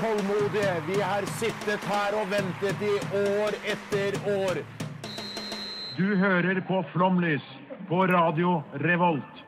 [0.00, 0.72] tålmodige.
[0.88, 4.60] Vi har sittet her og ventet i år etter år.
[5.96, 7.44] Du hører på Flomlys
[7.88, 9.42] på Radio Revolt.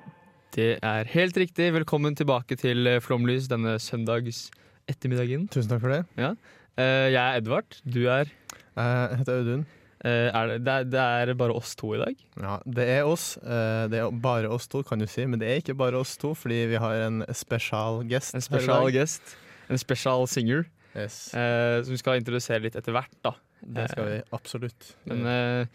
[0.57, 1.69] Det er helt riktig.
[1.77, 4.47] Velkommen tilbake til eh, Flomlys denne søndags
[4.89, 5.45] ettermiddagen.
[5.53, 6.05] Tusen takk for det.
[6.19, 6.33] Ja.
[6.81, 7.81] Eh, Jeg er Edvard.
[7.85, 8.31] Du er
[8.79, 9.67] Jeg heter Audun.
[10.05, 12.17] eh, er det, det, er, bare oss to i dag.
[12.41, 13.37] Ja, det er oss.
[13.43, 15.27] Eh, Det er bare oss to, kan du si.
[15.27, 18.35] Men det er ikke bare oss to, fordi vi har en special guest.
[18.35, 18.93] En her i dag.
[19.03, 19.37] guest.
[19.69, 20.67] En special singer.
[20.97, 21.35] Yes.
[21.37, 23.13] eh, som vi skal introdusere litt etter hvert.
[23.23, 24.95] da Det skal vi absolutt.
[25.07, 25.67] Men, eh,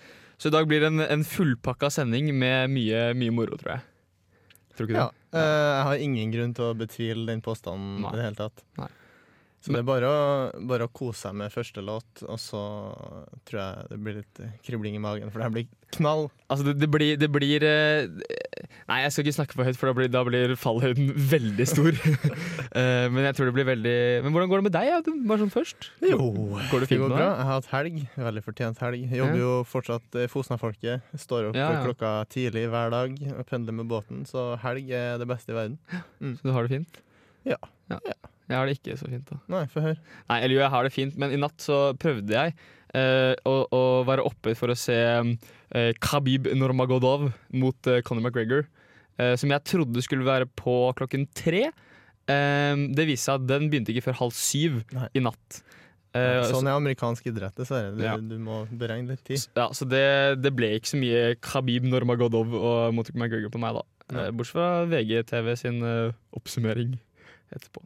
[0.42, 3.84] Så i dag blir det en, en fullpakka sending med mye, mye moro, tror jeg.
[4.76, 5.00] Tror ikke du?
[5.00, 5.10] ja.
[5.38, 8.10] eh, Jeg har ingen grunn til å betvile den påstanden Nei.
[8.12, 8.63] i det hele tatt.
[8.82, 8.90] Nei.
[9.64, 10.24] Så det er bare å,
[10.68, 12.60] bare å kose seg med første låt, og så
[13.48, 16.26] tror jeg det blir litt kribling i magen, for det her blir knall.
[16.52, 18.10] Altså, det, det blir, det blir eh,
[18.90, 21.96] Nei, jeg skal ikke snakke for høyt, for da blir, da blir fallhøyden veldig stor.
[22.74, 23.91] Eh, men jeg tror det blir veldig
[24.26, 24.96] Men hvordan går det med deg, Ja?
[25.30, 25.91] Bare sånn først?
[26.02, 26.18] Jo,
[26.72, 27.20] Går det det går bra.
[27.28, 28.00] Jeg har hatt helg.
[28.18, 29.04] Veldig fortjent helg.
[29.12, 29.44] Jeg jobber Ja.
[29.44, 31.06] jo fortsatt i Fosna-folket.
[31.22, 35.30] Står opp Ja, klokka tidlig hver dag og pendler med båten, så helg er det
[35.30, 35.78] beste i verden.
[36.18, 37.04] Så du har det fint?
[37.46, 37.62] Ja.
[37.94, 38.02] Ja.
[38.49, 39.38] Jeg har det ikke så fint, da.
[39.54, 39.98] Nei, få høre.
[40.30, 42.55] Nei, eller jo, jeg har det fint, men i natt så prøvde jeg
[42.94, 48.66] eh, å, å være oppe for å se eh, Khabib Nurmagomedov mot eh, Conor McGregor,
[49.18, 51.70] eh, som jeg trodde skulle være på klokken tre.
[52.27, 55.07] Eh, det viste seg at den begynte ikke før halv syv Nei.
[55.16, 55.62] i natt.
[56.13, 57.96] Eh, Sånn er amerikansk idrett, dessverre.
[57.98, 58.18] Du, Ja.
[58.22, 59.48] du må beregne litt tid.
[59.57, 60.04] ja, så det,
[60.44, 63.88] det ble ikke så mye Khabib Nurmagomedov og mot McGregor på meg, da.
[64.13, 65.80] Eh, bortsett fra VGTV sin
[66.38, 67.00] oppsummering
[67.56, 67.81] etterpå.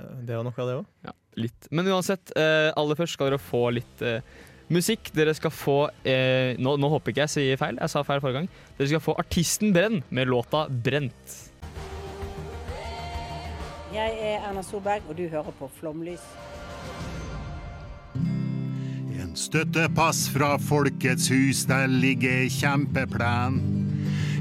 [0.00, 0.86] Eh, Det var noe av det òg.
[1.06, 1.68] Ja, litt.
[1.70, 4.20] Men uansett, eh, aller først skal dere få litt eh,
[4.68, 5.12] musikk.
[5.14, 8.40] Dere skal få eh, nå, nå håper ikke jeg sier feil, jeg sa feil forrige
[8.42, 8.48] gang.
[8.78, 11.50] Dere skal få artisten Brenn med låta 'Brent'.
[13.94, 16.22] Jeg er Erna Solberg, og du hører på Flomlys.
[19.22, 23.60] En støttepass fra Folkets hus, der ligger kjempeplen.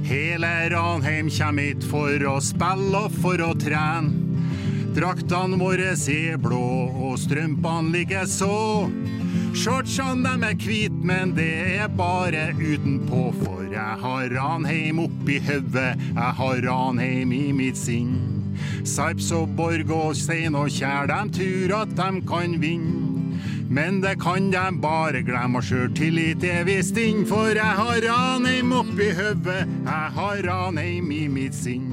[0.04, 4.23] Hele Ranheim kommer hit for å spille og for å trene.
[4.94, 6.66] Draktene våre er blå,
[7.08, 8.90] og strømpene likeså.
[9.58, 13.24] Shortsene dem er hvite, men det er bare utenpå.
[13.40, 18.14] For jeg har Ranheim oppi hodet, jeg har Ranheim i mitt sinn.
[18.86, 23.40] Sarps og Borg og Stein og Kjær, dem tror at dem kan vinne.
[23.74, 27.26] Men det kan de bare glemme, og sjøltillit er visst inn.
[27.26, 31.93] For jeg har Ranheim oppi hodet, jeg har Ranheim i mitt sinn.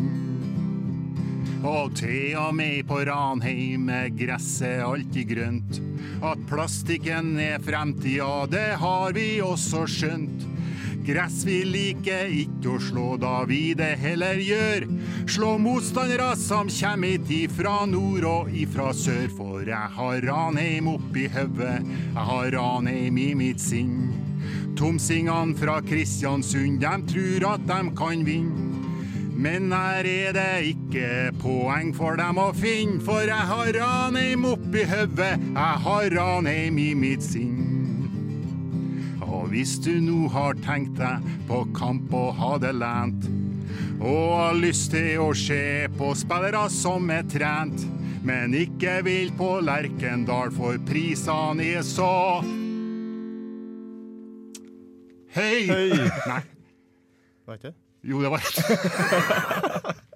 [1.60, 5.80] Og til og med på Ranheim er gresset alltid grønt.
[6.24, 10.46] At plastikken er fremtida, det har vi også skjønt.
[11.04, 14.86] Gress vi liker ikke å slå, da vi det heller gjør.
[15.28, 19.28] Slå motstandere som kommer hit ifra nord og ifra sør.
[19.36, 24.12] For jeg har Ranheim oppi hodet, jeg har Ranheim i mitt sinn.
[24.80, 28.69] Tomsingene fra Kristiansund, de tror at de kan vinne.
[29.40, 34.82] Men her er det ikke poeng for dem å finne, for jeg har Ranheim oppi
[34.84, 37.56] hodet, jeg har Ranheim i mitt sinn.
[39.24, 43.30] Og hvis du nå har tenkt deg på kamp og ha det lent,
[44.00, 47.88] og har lyst til å se på spillere som er trent,
[48.26, 52.42] men ikke vil på Lerkendal for prisene er så
[55.30, 55.70] Hei!
[55.70, 56.42] Nei.
[57.46, 57.89] Var ikke det?
[58.02, 59.96] Jo, det var rett.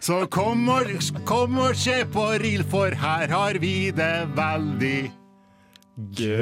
[0.00, 0.88] Så kom og,
[1.28, 5.00] kom og se på Reel, for her har vi det veldig
[6.16, 6.38] Gøy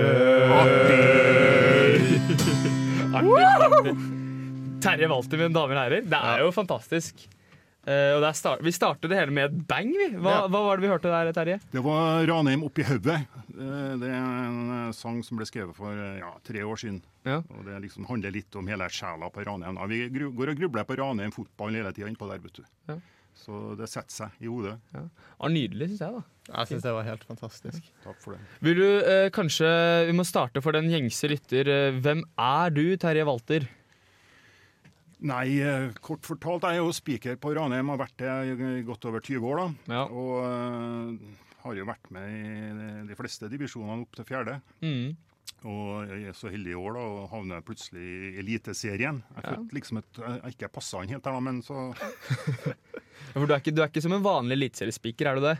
[4.78, 6.04] Terje Walter, mine damer og herrer.
[6.06, 7.26] Det er jo fantastisk.
[7.88, 10.08] Eh, og det er start vi startet det hele med et bang, vi.
[10.20, 10.46] Hva, Ja.
[10.52, 11.58] hva var det vi hørte der, Terje?
[11.72, 13.22] Det var Ranheim oppi hodet.
[13.48, 17.00] Eh, Det er en eh, sang som ble skrevet for eh, ja, tre år siden.
[17.24, 17.38] Ja.
[17.48, 19.78] Og Det liksom handler litt om hele sjela på Ranheim.
[19.88, 22.64] Vi gru- går og grubler på Ranheim fotball hele tida innpå der, vet du.
[22.88, 22.98] Ja.
[23.38, 24.80] Så det setter seg i hodet.
[24.92, 25.04] Ja.
[25.38, 26.12] var nydelig, syns jeg.
[26.48, 27.82] da Jeg syns det var helt fantastisk.
[28.02, 28.40] Takk for det.
[28.60, 31.68] Vil du eh, kanskje Vi må starte for den gjengse lytter.
[31.70, 33.68] Eh, Hvem er du, Terje Walter?
[35.20, 39.04] Nei, eh, kort fortalt, jeg er jo spiker på Ranheim, har vært det i godt
[39.10, 39.56] over 20 år.
[39.64, 39.94] da.
[39.96, 40.02] Ja.
[40.06, 44.60] Og uh, har jo vært med i de fleste divisjonene opp til fjerde.
[44.84, 45.16] Mm.
[45.66, 49.22] Og jeg er så heldig i år da, og havner plutselig i Eliteserien.
[49.34, 49.56] Jeg Ja.
[49.56, 51.88] følte liksom at jeg ikke passa inn helt der, da, men så
[53.34, 55.56] For du er ikke, du er ikke som en vanlig eliteseriespiker, er du det?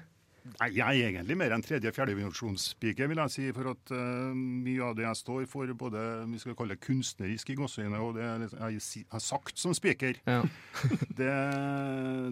[0.58, 3.46] Nei, Jeg er egentlig mer en tredje-fjerdedivisjonspiker, vil jeg si.
[3.56, 7.52] For at uh, mye av det jeg står for, både vi skal kalle det kunstnerisk
[7.52, 10.40] i gåseøyne, og det jeg har sagt som spiker, Ja.
[11.18, 11.32] det,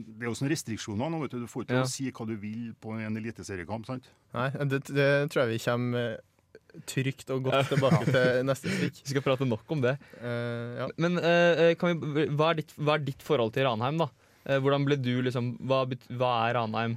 [0.07, 1.21] det er jo sånne restriksjoner nå.
[1.25, 1.85] vet Du Du får ikke Ja.
[1.87, 3.87] å si hva du vil på en eliteseriekamp.
[3.87, 4.09] sant?
[4.35, 9.01] Nei, det, det tror jeg vi kommer eh, trygt og godt tilbake til neste stikk.
[9.05, 9.97] Vi skal prate nok om det.
[10.21, 10.89] Uh, ja.
[11.01, 14.11] Men uh, kan vi, hva, er ditt, hva er ditt forhold til Ranheim, da?
[14.47, 15.81] Hvordan ble du liksom hva,
[16.15, 16.93] hva er Ranheim?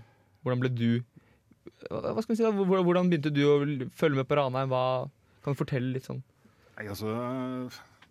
[0.45, 0.89] Hvordan ble du
[1.89, 2.51] hva skal vi si da?
[2.51, 3.59] Hvordan begynte du å
[3.95, 4.71] følge med på Ranheim?
[4.71, 4.83] Hva,
[5.43, 6.23] kan du fortelle litt sånn?
[6.77, 7.11] Nei, altså,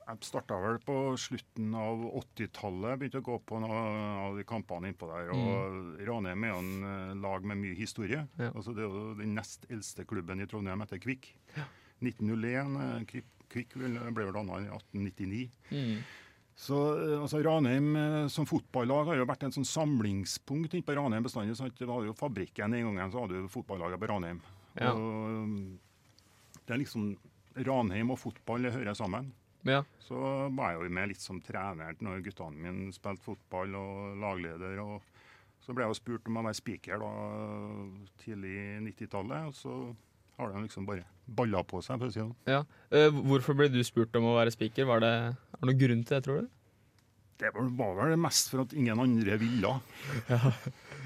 [0.09, 3.01] Jeg starta vel på slutten av 80-tallet.
[3.01, 5.33] Begynte å gå på noen av de kampene innpå der.
[5.37, 8.23] og Ranheim er jo en eh, lag med mye historie.
[8.39, 8.47] Mm.
[8.47, 8.53] Ja.
[8.55, 11.35] Altså, det er jo den nest eldste klubben i Trondheim etter Kvikk.
[12.05, 12.79] 1901.
[12.85, 15.45] eh, Kvikk ble vel danna i 1899.
[16.59, 21.27] Så eh, altså, Ranheim eh, som fotballag har jo vært en sånn samlingspunkt på Ranheim
[21.27, 21.55] bestandig.
[21.57, 21.77] sant?
[21.79, 24.41] Det var jo fabrikken en gang, så hadde du fotballaget på Ranheim.
[24.75, 24.91] Ja.
[24.91, 27.13] Og eh, det er liksom
[27.69, 29.31] Ranheim og fotball det hører sammen.
[29.67, 29.85] Ja.
[30.03, 30.19] Så
[30.55, 34.79] var jeg jo med litt som trener når guttene mine spilte fotball og lagleder.
[34.83, 37.13] og Så ble jeg jo spurt om å være spiker da
[38.23, 39.51] tidlig i 90-tallet.
[39.51, 39.75] Og så
[40.39, 42.37] har de liksom bare balla på seg, for å si det sånn.
[42.49, 42.63] ja.
[43.19, 44.87] Hvorfor ble du spurt om å være speaker?
[44.89, 45.15] Var det,
[45.59, 46.49] er det noen grunn til det, tror du?
[47.39, 49.77] Det var vel mest for at ingen andre ville.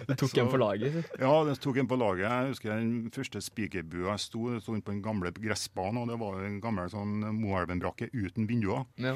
[0.02, 0.94] Ja, det tok en på laget?
[0.96, 1.19] Så.
[1.20, 2.25] Ja, det tok en på laget.
[2.25, 6.40] Jeg husker den første spikerbua jeg sto, sto på den gamle gressbanen, og det var
[6.43, 8.82] en gammel sånn Moelven-brakke uten vinduer.
[8.99, 9.12] Ja.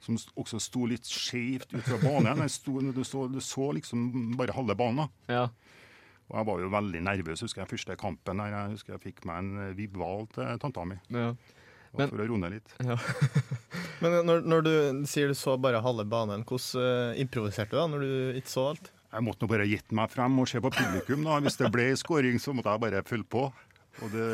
[0.00, 2.40] Som også sto litt skjevt ut fra banen.
[2.94, 4.06] Du, så, så liksom
[4.38, 5.10] bare halve banen.
[5.28, 5.48] ja.
[6.28, 8.52] Og jeg var jo veldig nervøs, husker jeg, første kampen der.
[8.52, 11.30] Jeg husker jeg fikk meg en Vibval til tanta mi, ja.
[11.96, 12.74] Men- for å roe ned litt.
[14.02, 14.72] Men når, når du
[15.10, 18.66] sier du så bare halve banen, hvordan eh, improviserte du da, når du ikke så
[18.74, 18.92] alt?
[19.08, 21.24] Jeg måtte nå bare gitt meg frem og se på publikum.
[21.24, 21.38] da.
[21.40, 23.46] Hvis det ble skåring, så måtte jeg bare følge på.
[24.04, 24.26] Og det,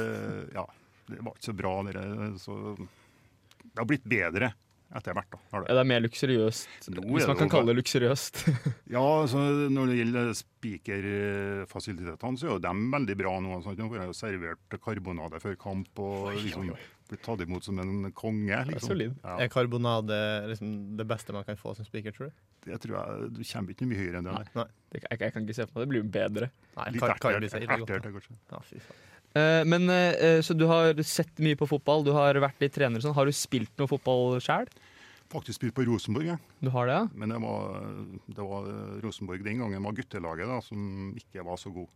[0.56, 0.64] ja,
[1.08, 1.72] det var ikke så bra.
[1.86, 2.02] Dere,
[2.42, 4.50] så det har blitt bedre
[4.94, 5.30] etter hvert.
[5.32, 5.38] da.
[5.38, 5.74] Er ja, det.
[5.74, 6.74] det er mer luksuriøst.
[6.90, 8.42] Hvis man kan kalle det luksuriøst.
[8.94, 9.40] Ja, altså
[9.72, 13.56] Når det gjelder spikerfasilitetene, så er jo de veldig bra nå.
[13.64, 16.68] Sånn, Nå får jeg jo servert karbonade før kamp og liksom
[17.10, 18.58] blitt tatt imot som en konge.
[18.70, 18.88] liksom.
[18.88, 19.14] solid.
[19.22, 20.18] Ja, Er karbonade
[20.50, 22.44] liksom det beste man kan få som spiker, tror du?
[22.64, 25.34] det tror jeg Du kommer ikke mye høyere enn det Nei, Nei, Det, jeg, jeg
[25.34, 25.90] kan ikke se for meg det.
[25.90, 26.48] blir jo bedre.
[26.78, 28.38] Nei Litt ertert, kanskje.
[28.52, 29.02] Ja, fy faen.
[29.34, 33.00] Uh, men uh, Så du har sett mye på fotball, du har vært litt trener
[33.00, 33.16] og sånn.
[33.16, 34.70] Har du spilt noe fotball sjøl?
[35.32, 36.38] Faktisk spilt på Rosenborg, jeg.
[36.62, 37.04] Du har det, ja?
[37.18, 37.84] Men det var,
[38.36, 38.68] det var
[39.02, 41.90] Rosenborg den gangen var guttelaget da, som ikke var så god.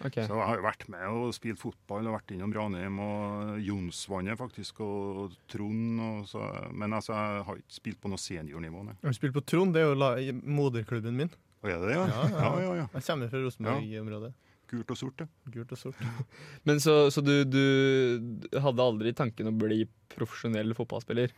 [0.00, 0.16] Ok.
[0.24, 4.38] Så jeg har jo vært med og spilt fotball og vært innom Ranheim og Jonsvannet
[4.40, 6.00] faktisk, og Trond.
[6.06, 8.84] Og så, men altså, jeg har ikke spilt på noe seniornivå.
[8.86, 8.96] nei.
[9.02, 9.76] Har du spilt på Trond?
[9.76, 10.14] Det er jo la
[10.60, 11.32] moderklubben min.
[11.60, 12.06] Og er det det, ja?
[12.08, 12.38] Ja, ja.
[12.40, 12.86] ja, ja, ja.
[12.96, 14.32] Jeg kommer fra Rosenborg-området.
[14.70, 15.26] Gult og sort, ja.
[15.52, 16.02] Gult og sort.
[16.68, 19.82] Men så, så du, du hadde aldri tanken å bli
[20.14, 21.34] profesjonell fotballspiller?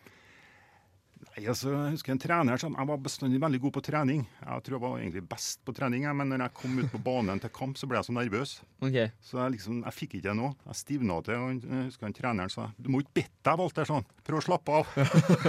[1.22, 4.24] Nei, altså, Jeg husker en trener som Jeg var bestandig veldig god på trening.
[4.42, 7.40] Jeg tror jeg var egentlig best på trening, men når jeg kom ut på banen
[7.42, 8.54] til kamp, så ble jeg så nervøs.
[8.82, 9.12] Okay.
[9.22, 10.50] Så jeg liksom, jeg fikk ikke det nå.
[10.66, 11.38] Jeg stivna til.
[11.38, 13.88] og Jeg husker en treneren sa du må ikke bitte deg, Walter.
[13.88, 14.06] sånn.
[14.26, 14.92] Prøv å slappe av.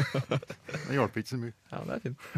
[0.87, 1.55] det hjalp ikke så mye.
[1.73, 2.29] ja det er fint.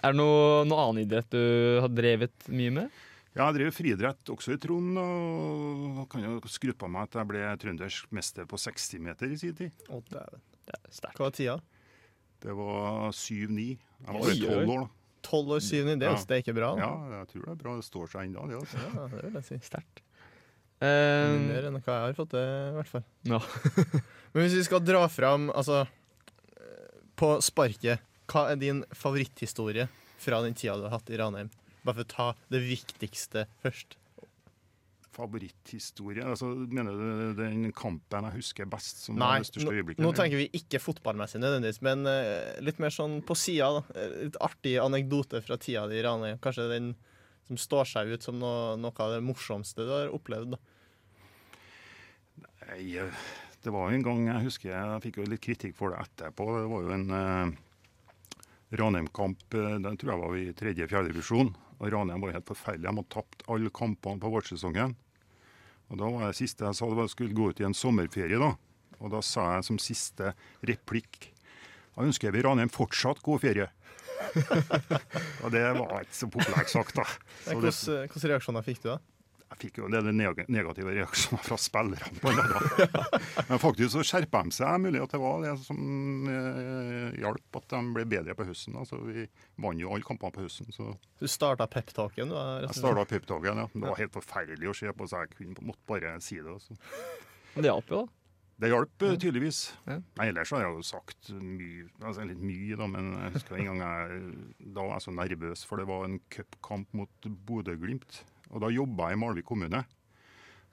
[0.00, 1.40] Er det noe, noe annen idrett du
[1.84, 3.00] har drevet mye med?
[3.36, 7.28] Ja, jeg drev friidrett også i Trond, og kan jo skryte på meg at jeg
[7.30, 9.84] ble trøndersk mester på 60-meter i sin tid.
[9.86, 10.42] Å, dæven.
[10.66, 11.20] Det er sterkt.
[11.20, 11.58] Hva var tida?
[12.40, 13.66] Det var 7-9.
[13.70, 14.36] Jeg var bare.
[14.40, 14.88] 12 år, da.
[15.26, 15.94] Tolv år, syv, ni.
[16.00, 16.70] Det er ikke bra.
[16.78, 16.86] da.
[16.86, 17.74] Ja, jeg tror det er bra.
[17.76, 18.60] Det står seg ennå, det.
[18.62, 18.80] altså.
[18.80, 19.58] Ja, det vil jeg si.
[19.68, 20.00] Sterkt.
[20.80, 23.04] Eh, Mindre enn hva jeg har fått til, i hvert fall.
[23.28, 23.40] Ja.
[24.32, 28.00] Men hvis vi skal dra fram, altså eh, På sparket,
[28.32, 31.52] hva er din favoritthistorie fra den tida du har hatt i Ranheim?
[31.84, 33.99] Bare for å ta det viktigste først.
[35.20, 36.24] Favoritthistorie?
[36.24, 40.00] Altså, mener du den kampen jeg husker best, som Nei, det største øyeblikket?
[40.00, 43.68] nå tenker vi ikke fotballmessig nødvendigvis, men uh, litt mer sånn på sida.
[43.76, 44.00] da.
[44.00, 46.34] Eh, Litt artig anekdote fra tida di i Rani.
[46.42, 46.92] Kanskje den
[47.50, 50.56] som står seg ut som noe, noe av det morsomste du har opplevd.
[50.56, 50.60] da.
[52.70, 53.24] Nei, eh,
[53.64, 56.46] det var jo en gang jeg husker jeg fikk jo litt kritikk for det etterpå.
[56.62, 57.58] Det var jo en uh,
[58.80, 59.42] Ranheim-kamp.
[59.52, 61.52] Den tror jeg var i tredje-fjerde divisjon.
[61.80, 62.86] Og Ranheim var helt forferdelig.
[62.86, 64.94] De hadde tapt alle kampene på vårsesongen.
[65.90, 67.66] Og da var det siste jeg sa, det var at jeg skulle gå ut i
[67.66, 68.38] en sommerferie.
[68.38, 68.54] da.
[69.00, 70.34] Og da sa jeg som siste
[70.66, 71.30] replikk
[71.96, 73.66] Da ønsker jeg vi Ranheim fortsatt god ferie.
[75.42, 77.04] og det var ikke så populært sagt, da.
[77.44, 78.98] Så hvordan hvilke reaksjoner fikk du da?
[79.50, 82.20] Jeg fikk jo en del negative reaksjoner fra spillerne.
[83.48, 84.76] Men faktisk så skjerpa de seg.
[84.84, 88.78] Mulig at det var det som eh, hjalp at de ble bedre på høsten.
[88.78, 89.26] Altså, vi
[89.60, 90.70] vant jo alle kampene på høsten.
[90.74, 90.92] så...
[91.18, 93.66] Du starta peptalken, og Jeg starta peptalken, ja.
[93.74, 96.54] Det var helt forferdelig å se på, så jeg kunne, måtte bare si det.
[96.54, 96.78] Altså.
[97.56, 98.16] Men det hjalp jo, da.
[98.60, 99.60] Det hjalp eh, tydeligvis.
[99.88, 100.00] Ja.
[100.20, 103.70] Nei, ellers har jeg jo sagt mye, altså litt mye, da, men jeg husker en
[103.72, 108.20] gang jeg, da var jeg så nervøs, for det var en cupkamp mot Bodø-Glimt.
[108.50, 109.82] Og da jobba jeg i Malvik kommune.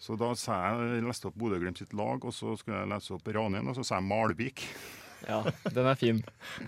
[0.01, 3.15] Så da sa jeg, jeg leste opp Bodø-Glimt sitt lag, og så skulle jeg lese
[3.15, 4.65] opp Ranheim, og så sa jeg Malvik.
[5.25, 5.39] Ja,
[5.73, 6.19] den er fin.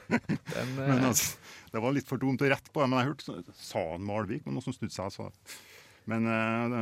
[0.10, 0.24] Den,
[0.58, 1.38] eh, Men altså,
[1.70, 4.48] det var litt for dumt å rette på det, men jeg hørte sa han Malvik,
[4.48, 5.60] men noen som snudde seg, sa det.
[6.10, 6.82] Men eh, det,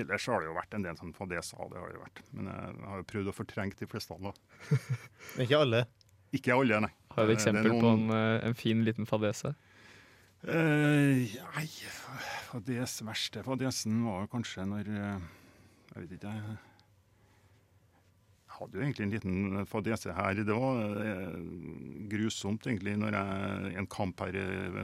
[0.00, 2.22] ellers har det jo vært en del sånn fadeser, det har det jo vært.
[2.32, 4.24] Men eh, jeg har jo prøvd å fortrenge de fleste av.
[5.34, 5.84] Men Ikke alle.
[6.34, 6.90] Ikke alle, nei.
[7.14, 9.52] har du et eksempel eksempel på en, eh, en fin liten fadese?
[10.44, 11.66] Eh, nei,
[12.50, 15.26] fades verste fadesen var kanskje når eh,
[15.94, 16.58] Jeg vet ikke, jeg
[18.54, 20.36] jeg hadde jo egentlig en liten fadese her.
[20.46, 21.38] Det var eh,
[22.12, 24.36] grusomt egentlig når jeg, en kamp her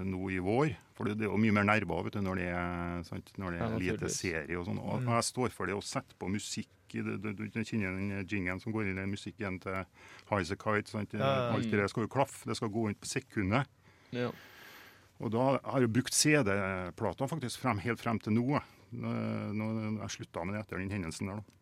[0.03, 0.73] nå i vår.
[0.99, 3.61] For det, er jo mye mer nerver vet du, når det er, sant, når det
[3.61, 4.83] Ja, er lite serie og sånn.
[4.83, 6.73] Og jeg står for det å sette på musikk.
[6.91, 9.85] Du, du, du kjenner den jingen som går inn i musikken til
[10.33, 10.99] Highasakite.
[11.15, 11.49] Ja, ja.
[11.55, 12.49] Alt det der skal jo klaffe.
[12.51, 13.71] Det skal gå inn på sekundet.
[14.11, 14.33] Ja.
[15.21, 18.61] Og da har jeg brukt CD-plata faktisk frem, helt frem til nå.
[18.91, 21.57] Nå- nå- Jeg slutta med det etter den hendelsen der, da.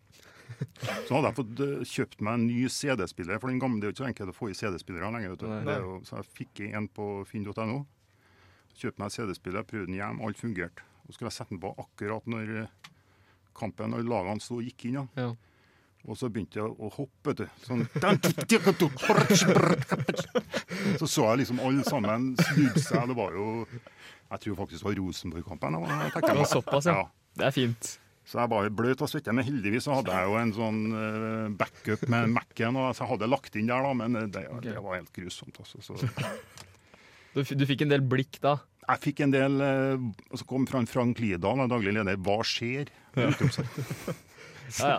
[1.05, 3.91] Så hadde jeg fått eh, kjøpt meg en ny CD-spiller, for den gamle det er
[3.91, 5.31] jo ikke så enkelt å få i CD-spillere lenger.
[5.35, 5.47] vet du.
[5.83, 7.83] Jo, så jeg fikk en på finn.no.
[8.79, 10.87] Kjøpte meg CD-spiller, prøvde den hjem, alt fungerte.
[11.09, 12.91] Og skulle jeg sette den på akkurat når eh,
[13.59, 15.03] kampen og lagene sto og gikk inn.
[15.19, 15.33] Ja.
[16.09, 17.45] Og så begynte jeg å hoppe, du.
[17.67, 17.83] Sånn.
[20.99, 23.09] Så så jeg liksom alle sammen snudde seg.
[23.11, 25.77] Det var jo Jeg tror faktisk det var Rosenborg-kampen.
[25.79, 27.03] Det var såpass, ja.
[27.39, 27.91] Det er fint.
[28.29, 29.33] Så jeg var bløt og svette.
[29.33, 32.77] Men heldigvis så hadde jeg jo en sånn eh, backup med Mac-en.
[32.93, 35.61] Så jeg hadde lagt inn der, da, men det, det var helt grusomt.
[35.63, 35.81] Altså.
[35.85, 35.97] Så
[37.37, 38.55] Du, du fikk en del blikk da.
[38.89, 42.17] jeg fikk en del eh, så kom fra en Frank Lidahl, daglig leder.
[42.25, 42.89] Hva skjer?
[43.17, 43.29] Ja.
[44.79, 44.89] Ja,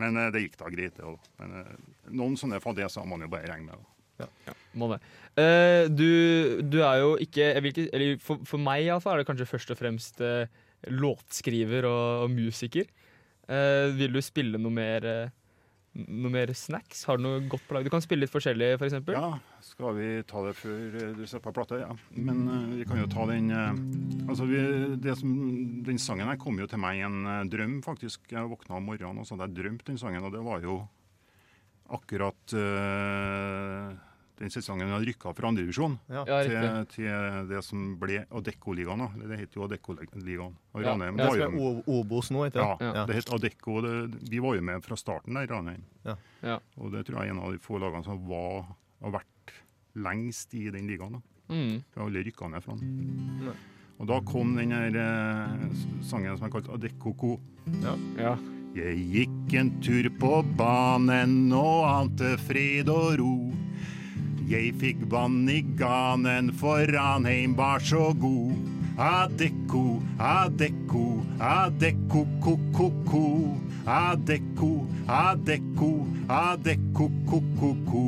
[0.00, 1.30] Men eh, det gikk da greit, det òg.
[1.40, 1.72] Men eh,
[2.16, 3.80] noen sånne fadeser må man jo bare regne med.
[3.80, 4.54] da.
[4.76, 5.00] Må det.
[5.40, 9.22] Eh, du, du er jo ikke, jeg vil ikke Eller for, for meg iallfall er
[9.22, 10.50] det kanskje først og fremst eh,
[10.92, 12.88] låtskriver og, og musiker.
[13.50, 15.32] Eh, vil du spille noe mer eh,
[15.90, 17.02] Noe mer snacks?
[17.08, 17.86] Har du noe godt på lag?
[17.86, 18.92] Du kan spille litt forskjellig, f.eks.
[18.92, 19.32] eksempel Ja,
[19.64, 21.80] skal vi ta det før du på plata?
[21.80, 21.88] Ja.
[22.14, 23.72] Men uh, vi kan jo ta den uh,
[24.30, 24.60] Altså, vi,
[25.18, 25.32] som,
[25.86, 28.30] Den sangen her kom jo til meg i en uh, drøm, faktisk.
[28.30, 30.78] Jeg våkna om morgenen og så hadde jeg drømt den sangen, og det var jo
[31.90, 32.54] akkurat
[34.40, 36.22] den sesongen vi har rykka fra andredivisjon Ja.
[36.26, 39.02] Ja, til, til det som ble Adecco-ligaen.
[39.20, 40.54] Det heter jo Adecco-ligaen.
[40.72, 41.82] Og Ranheim Det var jo med.
[41.92, 42.92] Obos nå, ikke ja, det?
[42.96, 43.80] heter het Adecco.
[43.84, 43.94] Det,
[44.32, 45.82] vi var jo med fra starten der, Ranheim.
[46.08, 46.16] Ja.
[46.42, 46.58] Ja.
[46.80, 48.64] Og det tror jeg er en av de få lagene som var,
[49.04, 49.52] har vært
[50.00, 51.18] lengst i den ligaen.
[51.18, 51.22] da.
[51.50, 51.82] Mm.
[51.96, 53.52] Har aldri rykka ned fra den.
[54.00, 55.64] Og da kom den her eh,
[56.08, 57.36] sangen som er kalt Adecco-ko.
[58.16, 58.36] ja.
[58.70, 63.32] Jeg gikk en tur på banen og ante fred og ro.
[64.50, 68.56] Jeg fikk vann i ganen, for Ranheim var så god.
[68.98, 71.04] Adekko, adekko,
[71.38, 73.26] adekko, ko, ko, ko.
[73.86, 74.70] Adekko,
[75.06, 75.90] adekko,
[76.26, 78.02] adekko, ko, ko, ko.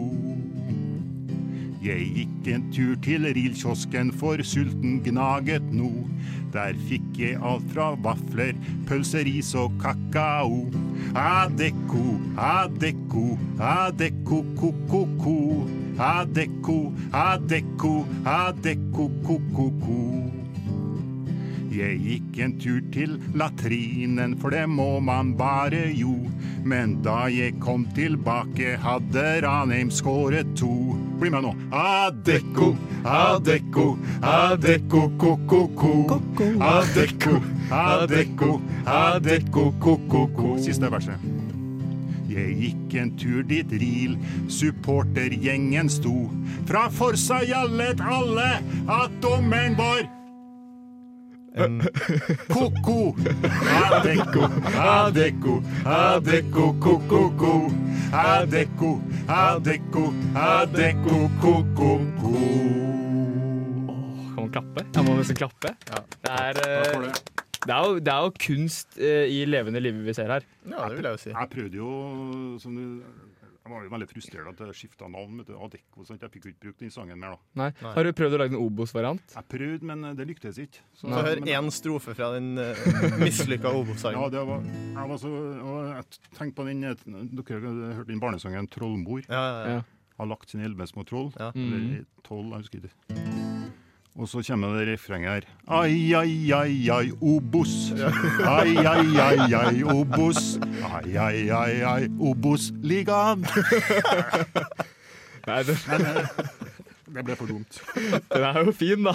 [1.82, 5.92] Jeg gikk en tur til Rilkiosken, for sulten gnaget no.
[6.50, 8.58] Der fikk jeg alt fra vafler,
[8.90, 10.64] pølser, is og kakao.
[11.14, 15.81] Adecco, Adecco, Adecco, ko-ko-ko.
[15.98, 19.98] Adecco, Adecco, Adecco, ko-ko-ko.
[21.72, 26.12] Jeg gikk en tur til latrinen, for det må man bare jo.
[26.68, 30.70] Men da jeg kom tilbake, hadde Ranheim skåret to.
[31.20, 31.54] Bli med nå.
[31.72, 32.72] Adecco,
[33.08, 36.20] Adecco, Adecco, ko-ko-ko.
[36.60, 38.56] Adecco, Adecco,
[38.86, 40.56] Adecco, ko-ko-ko.
[40.60, 41.31] Siste verset.
[42.32, 44.16] Jeg gikk en tur dit RIL,
[44.48, 46.16] supportergjengen sto.
[46.68, 48.48] Fra Forsa gjallet alle
[48.88, 50.08] at dommeren var
[52.48, 53.12] Ko-ko!
[53.68, 57.68] Adecco, Adecco, Adecco, ko-ko-ko.
[58.12, 62.32] Adecco, Adecco, Adecco, ko-ko-ko.
[64.32, 64.86] Kan man klappe?
[64.94, 65.76] Jeg må nesten klappe.
[65.92, 66.00] Ja.
[66.24, 67.41] Det, er, uh...
[67.66, 67.74] det.
[67.74, 70.46] er jo, det er jo kunst eh, i levende livet vi ser her.
[70.66, 71.30] Ja, det vil jeg jo si.
[71.34, 71.92] Jeg prøvde jo
[72.62, 72.84] som du,
[73.62, 75.36] Jeg var veldig frustrert at jeg skifta navn.
[75.38, 76.02] vet du, Adecco.
[76.04, 76.20] Sant?
[76.24, 77.38] Jeg fikk jo ikke brukt den sangen mer, da.
[77.60, 77.68] Nei.
[77.84, 77.92] Nei.
[77.94, 79.36] Har du prøvd å lage en Obos-variant?
[79.36, 80.82] Jeg prøvde, men eh, det lyktes ikke.
[80.98, 84.26] Så, Så hør én strofe fra den uh, mislykka Obos-sangen.
[84.34, 88.20] det var, jeg var så, og jeg tenkte på den eh, Dere har hørt den
[88.26, 89.22] barnesangen 'Trollmor'?
[89.30, 89.78] Ja, ja, ja.
[89.78, 89.82] Ja.
[90.18, 91.30] Har lagt sine elleve små troll.
[91.38, 91.52] Ja.
[91.54, 93.51] Eller tolv, jeg husker ikke.
[94.16, 95.40] Og så kommer det refrenget her.
[95.72, 97.92] Ai, ai, ai, ai, Obos.
[98.44, 100.58] Ai, ai, ai, ai, Obos.
[100.84, 103.46] Ai, ai, ai, ai, Obos-ligaen.
[105.46, 105.78] Nei, det,
[107.12, 107.78] Det ble for dumt.
[108.32, 109.12] den er jo fin, da.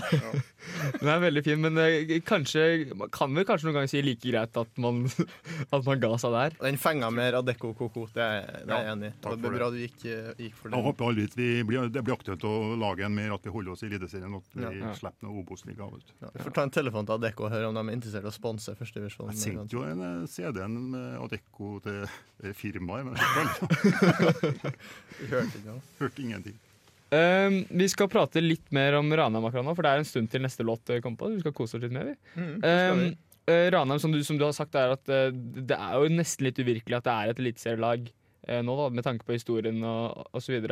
[1.00, 2.64] Den er veldig fin, men eh, kanskje
[2.98, 5.04] Man kan vel kanskje noen ganger si like greit at man,
[5.74, 6.58] at man ga seg der.
[6.62, 9.14] Den fenga med Radecco Coco, det er, det er jeg Ja, enig i.
[9.24, 10.84] Det er bra du gikk, eh, gikk for Jeg det.
[10.90, 13.84] håper aldri vi blir, det blir aktuelt å lage en mer, at vi holder oss
[13.86, 14.38] i Eliteserien.
[14.38, 14.94] At vi Ja.
[14.98, 15.90] slipper noe Obos-liga.
[16.22, 18.32] Ja, vi får ta en telefon til Adecco og høre om de er interessert i
[18.32, 19.34] å sponse førstevisjonen.
[19.34, 22.06] Jeg sendte jo en eh, CD-en med Adecco til
[22.54, 23.26] firmaet, men jeg
[25.32, 26.58] Hørte hørte ingenting.
[27.08, 30.28] Um, vi skal prate litt mer om Ranheim akkurat nå, for det er en stund
[30.32, 31.30] til neste låt eh, kommer på.
[31.38, 32.42] Vi skal kose oss litt med, vi.
[32.42, 33.04] Mm, Um,
[33.48, 36.50] eh, Ranheim, som du, som du har sagt, er at uh, det er jo nesten
[36.50, 40.28] litt uvirkelig at det er et eliteserielag uh, nå, da, med tanke på historien og
[40.36, 40.68] osv.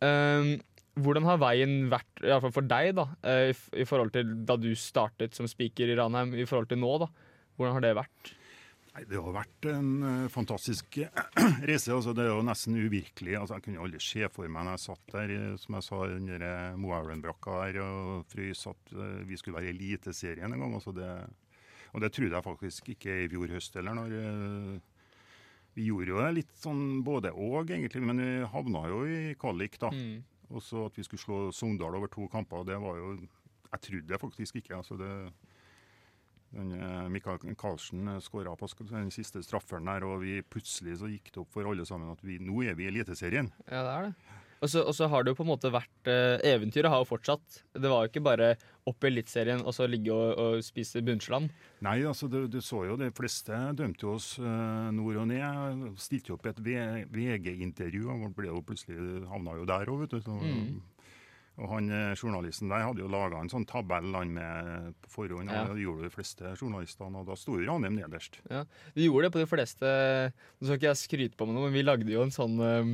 [0.00, 0.54] Um,
[0.98, 4.56] hvordan har veien vært, i hvert fall for deg, da, i, i forhold til da
[4.58, 6.96] du startet som speaker i Ranheim, i forhold til nå?
[7.04, 7.12] da?
[7.58, 8.32] Hvordan har det vært?
[8.98, 10.96] Nei, Det har vært en eh, fantastisk
[11.70, 11.92] reise.
[11.94, 13.36] altså Det er jo nesten uvirkelig.
[13.38, 15.98] altså Jeg kunne aldri se for meg når jeg satt der, eh, som jeg sa,
[16.16, 18.94] under eh, Moelven-brakka der og frøs at
[19.28, 20.74] vi skulle være i Eliteserien en gang.
[20.74, 21.10] altså det,
[21.94, 23.94] Og det trodde jeg faktisk ikke i fjor høst heller.
[23.94, 24.80] når
[25.78, 29.78] Vi gjorde jo det litt sånn både og, egentlig, men vi havna jo i kvalik,
[29.78, 29.92] da.
[29.94, 30.24] Mm.
[30.50, 33.14] Og så at vi skulle slå Sogndal over to kamper, det var jo
[33.70, 34.74] Jeg trodde det faktisk ikke.
[34.80, 35.12] altså det
[36.54, 41.42] eh, Mikael Karlsen skåra på den siste strafferen der, og vi plutselig så gikk det
[41.44, 43.52] opp for alle sammen at vi, nå er vi i Eliteserien.
[43.68, 44.36] Ja, det er det.
[44.58, 47.06] Og så, og så har det jo på en måte vært eh, Eventyret har jo
[47.06, 47.60] fortsatt.
[47.78, 48.48] Det var jo ikke bare
[48.90, 51.46] opp i Eliteserien og så ligge og, og spise bunnslam.
[51.86, 55.84] Nei, altså du, du så jo de fleste dømte jo oss eh, nord og ned.
[56.02, 60.22] Stilte jo opp et VG-intervju, og ble jo plutselig havna jo der òg, vet du.
[60.26, 60.38] Så,
[61.58, 65.50] Og han eh, journalisten der hadde jo laga en sånn tabell han med på forhånd,
[65.50, 65.64] Ja.
[65.66, 68.38] og det gjorde de fleste journalistene, og da sto jo Ranheim nederst.
[68.94, 69.86] Vi gjorde det på de fleste
[70.60, 72.92] Nå skal ikke jeg skryte på meg noe, men vi lagde jo en sånn eh,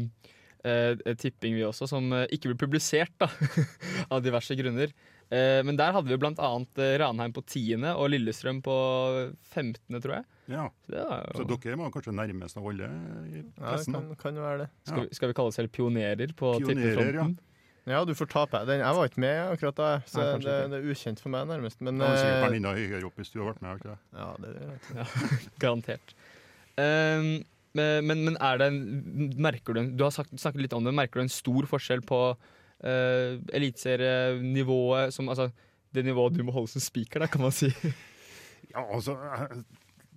[0.65, 3.29] eh, tipping vi også, som eh, ikke ble publisert da,
[4.13, 4.93] av diverse grunner.
[5.33, 8.75] Eh, men der hadde vi eh, Ranheim på tiende og Lillestrøm på
[9.53, 10.25] 15., tror jeg.
[10.53, 12.89] Ja, Så det var Så dere var kanskje nærmest av alle
[13.33, 14.69] i Ja, det kan, kan jo være det.
[14.85, 17.37] skal, vi, skal vi kalle oss selv pionerer på Pionerer, tippefronten?
[17.39, 17.51] Ja,
[17.85, 18.81] du får ta på den.
[18.81, 21.83] Jeg var ikke med akkurat da, så Nei, det, det er ukjent for meg, nærmest.
[21.85, 23.83] Men er sikkert eh, Pernilla høyere opp hvis du har vært med.
[23.83, 25.51] ikke ja, det er greit.
[25.65, 26.15] Garantert.
[26.81, 27.29] Um,
[27.75, 28.81] men, men er det en,
[29.43, 30.95] Merker du en Du har sagt, snakket litt om det.
[30.97, 35.51] Merker du en stor forskjell på uh, eliteserienivået som Altså
[35.95, 37.69] det nivået du må holde som speaker, da, kan man si.
[38.73, 39.61] Ja, altså eh,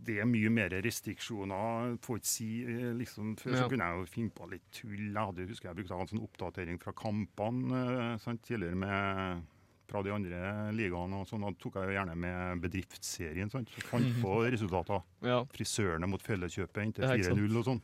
[0.08, 1.98] Det er mye mer restriksjoner.
[2.06, 3.60] Får ikke si eh, liksom, Før Ja.
[3.64, 5.12] så kunne jeg jo finne på litt tull.
[5.14, 9.44] Jeg husker jeg brukte en sånn oppdatering fra kampene eh, sant, tidligere med
[9.88, 10.40] fra de andre
[10.76, 11.16] ligaene.
[11.22, 13.50] og sånn, Da tok jeg jo gjerne med bedriftsserien.
[13.52, 15.02] sant, så Fant på resultater.
[15.24, 17.82] Ja, Frisørene mot Felleskjøpet inntil ikke 4-0 og sånn.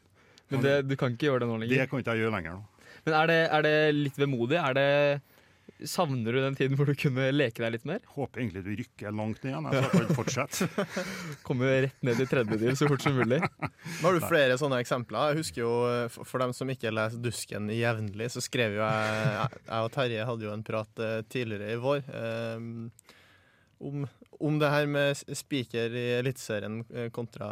[0.52, 1.78] Men det, du kan ikke gjøre det nå lenger?
[1.80, 2.64] Det kan ikke jeg gjøre lenger nå.
[3.06, 4.60] Men er det, er det litt vemodig?
[4.60, 4.90] Er det
[5.90, 8.04] Savner du den tiden hvor du kunne leke deg litt mer?
[8.14, 10.68] Håper egentlig du rykker langt ned igjen, jeg, skal kan fortsette.
[11.48, 13.40] Komme rett ned i tredjedel så fort som mulig?
[13.42, 15.34] Nå har du flere sånne eksempler.
[15.34, 19.50] Jeg husker jo, eh, for- dem som ikke leser Dusken jevnlig, så skrev jo jeg
[19.66, 22.70] Jeg og Terje hadde jo en prat eh, tidligere i vår eh,
[23.84, 24.06] om,
[24.40, 26.84] om det her med spiker i Eliteserien
[27.16, 27.50] kontra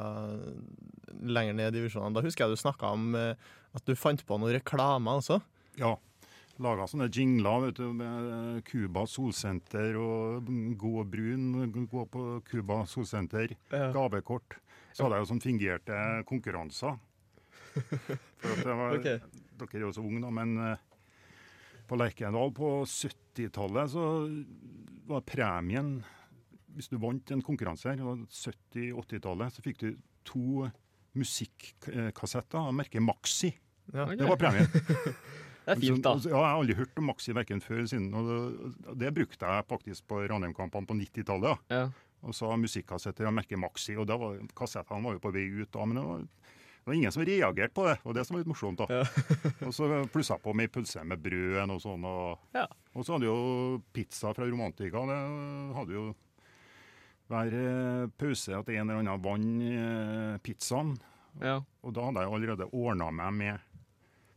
[1.22, 2.16] lenger ned i divisjonene.
[2.16, 5.42] Da husker jeg du snakka om at du fant på noen reklamer også.
[5.82, 5.98] Ja.
[6.62, 13.56] Laga sånne jingler vet du, med Cuba solsenter og gå brun, gå på Cuba solsenter,
[13.72, 14.60] gavekort.
[14.92, 15.98] Så hadde jeg jo sånn fingerte
[16.30, 17.00] konkurranser.
[17.74, 19.22] For at det var, okay.
[19.62, 20.88] Dere er jo så unge, da, men eh,
[21.88, 24.06] på Lerkendal på 70-tallet så
[25.10, 26.00] var premien
[26.76, 29.90] Hvis du vant en konkurranse her, det 70-80-tallet, så fikk du
[30.28, 30.68] to
[31.20, 33.50] musikkassetter av merket Maxi.
[33.92, 34.06] Ja.
[34.06, 34.20] okay.
[34.22, 34.70] Det var premien.
[35.66, 36.16] Det er fint, da.
[36.20, 38.14] Så- Ja, jeg har aldri hørt om Maxi verken før eller siden.
[38.14, 41.58] Og det, det brukte jeg faktisk på Ranheim-kampene på 90-tallet.
[41.70, 41.76] ja.
[41.82, 41.90] Ja.
[42.22, 43.96] Og så musikkassetter og merket Maxi.
[43.98, 47.12] Og var, kassettene var jo på vei ut da, men det var, det var ingen
[47.12, 47.96] som reagerte på det.
[48.06, 48.78] Og det som var litt morsomt.
[48.78, 49.00] da.
[49.66, 52.06] og så plussa jeg på med pølse med brød og sånn.
[52.06, 52.68] Og, Ja.
[52.94, 55.02] og så hadde jo pizza fra Romantika.
[55.10, 55.18] Det
[55.80, 56.06] hadde jo
[57.32, 60.94] hver eh, pause at en eller annen vant eh, pizzaen.
[61.42, 61.62] Ja.
[61.82, 63.60] Og da hadde jeg allerede ordna meg med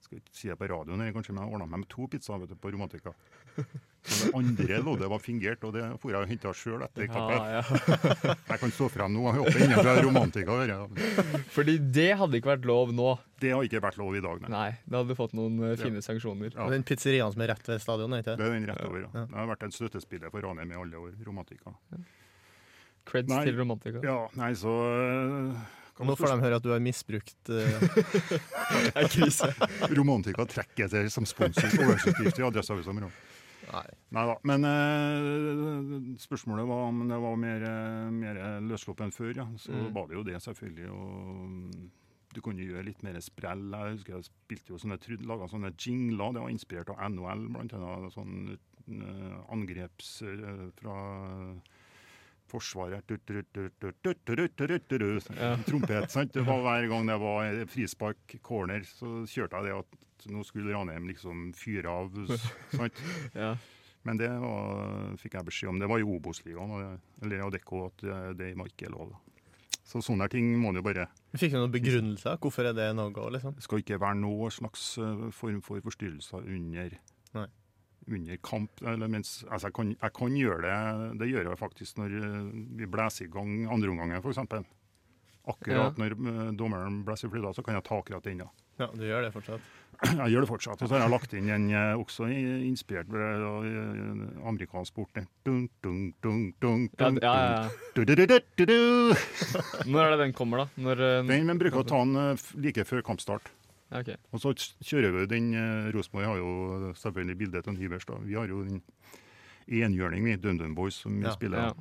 [0.05, 2.51] Skal ikke si det på radioen, kanskje, men jeg ordna meg med to pizzaer vet
[2.53, 3.15] du, på Romantika.
[3.57, 7.37] Men det andre loddet var fingert, og det får jeg og henta sjøl etter kappet.
[7.39, 8.35] Ja, ja.
[8.51, 9.23] Jeg kan stå frem nå.
[9.31, 10.83] Jeg håper ingen fra Romantika hører.
[10.93, 11.39] det.
[11.55, 13.15] Fordi det hadde ikke vært lov nå.
[13.41, 14.51] Det har ikke vært lov i dag, nei.
[14.53, 16.53] Nei, det hadde fått noen eh, fine sanksjoner.
[16.53, 16.67] Ja.
[16.75, 19.07] Den pizzeriaen som er rett ved stadion, er ikke Det er den rett over.
[19.07, 19.13] Ja.
[19.15, 19.25] Ja.
[19.31, 21.17] Det har vært en støttespiller for Ranheim i alle år.
[21.25, 21.73] Romantika.
[23.09, 23.41] Creds Nei.
[23.49, 24.05] til Romantika.
[24.05, 27.51] Ja, nei, så hva Nå får de høre at du har misbrukt
[28.99, 29.51] en krise.
[29.95, 32.95] Romantika trekker seg som sponsor overskrift i Adresseavisa.
[32.97, 33.11] Nei
[34.13, 34.25] Nei.
[34.29, 34.35] da.
[34.45, 37.65] Men øh, spørsmålet var om det var mer,
[38.13, 39.33] mer løsslupp enn før.
[39.39, 39.47] Ja.
[39.59, 39.93] Så Mm.
[39.95, 40.91] var det jo det, selvfølgelig.
[40.91, 41.91] Og
[42.35, 43.65] du kunne gjøre litt mer sprell.
[43.73, 46.35] Jeg husker jeg spilte jo sånne, laga sånne jingler.
[46.35, 48.13] Det var inspirert av NHL, blant annet.
[48.13, 48.59] Sånn
[48.91, 50.99] uh, angreps uh, fra
[52.55, 53.03] Forsvaret
[55.67, 56.33] Trompet, sant.
[56.35, 60.73] Det var hver gang det var frispark, corner, så kjørte jeg det at nå skulle
[60.73, 62.15] Ranheim liksom fyre av,
[62.73, 63.03] sant.
[63.43, 63.55] ja.
[64.05, 65.79] Men det var, fikk jeg beskjed om.
[65.81, 68.05] Det var i Obos-ligaen eller Adecco at
[68.37, 69.15] det var ikke lov.
[69.85, 72.39] Så sånne ting må man jo bare Fikk du noen begrunnelser?
[72.41, 73.11] Hvorfor er det noe?
[73.35, 73.57] Liksom?
[73.59, 76.97] Det skal ikke være noe slags eh, form for forstyrrelser under
[78.11, 78.83] under kamp.
[78.83, 80.79] Eller mens, altså jeg, kan, jeg kan gjøre det,
[81.21, 82.41] det gjør jeg faktisk når eh,
[82.81, 84.43] vi blåser i gang andreomgangen, f.eks.
[85.45, 88.45] Akkurat når eh, dommeren blåser i fløyta, så kan jeg ta akkurat den.
[88.81, 89.73] Ja, du gjør det fortsatt.
[90.25, 90.81] Jeg gjør det fortsatt.
[90.83, 92.27] Og så har jeg lagt inn en eh, også
[92.67, 93.63] inspirert av
[94.51, 95.21] amerikansk sport.
[95.21, 97.69] Ja, ja, ja.
[99.95, 100.83] Når er det den kommer, da?
[100.89, 103.53] Når, Den men bruker å ta den like før kampstart.
[103.95, 104.11] Ja, ok.
[104.35, 104.53] Og så
[104.85, 108.05] kjører vi den eh, Rosenborg har jo selvfølgelig bildet av Nivers.
[108.11, 108.19] da.
[108.27, 108.83] Vi har jo den
[109.71, 110.37] enhjørning, vi.
[110.37, 111.71] DumDum Boys, som vi Ja, spiller.
[111.71, 111.75] Ja.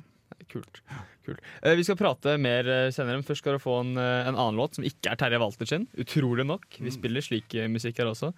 [0.50, 0.80] Kult.
[1.24, 1.40] Kult.
[1.62, 4.34] Eh, vi skal prate mer eh, senere, men først skal dere få en, eh, en
[4.34, 5.84] annen låt som ikke er Terje Walter sin.
[6.00, 6.64] Utrolig nok.
[6.82, 8.32] Vi spiller slik eh, musikk her også.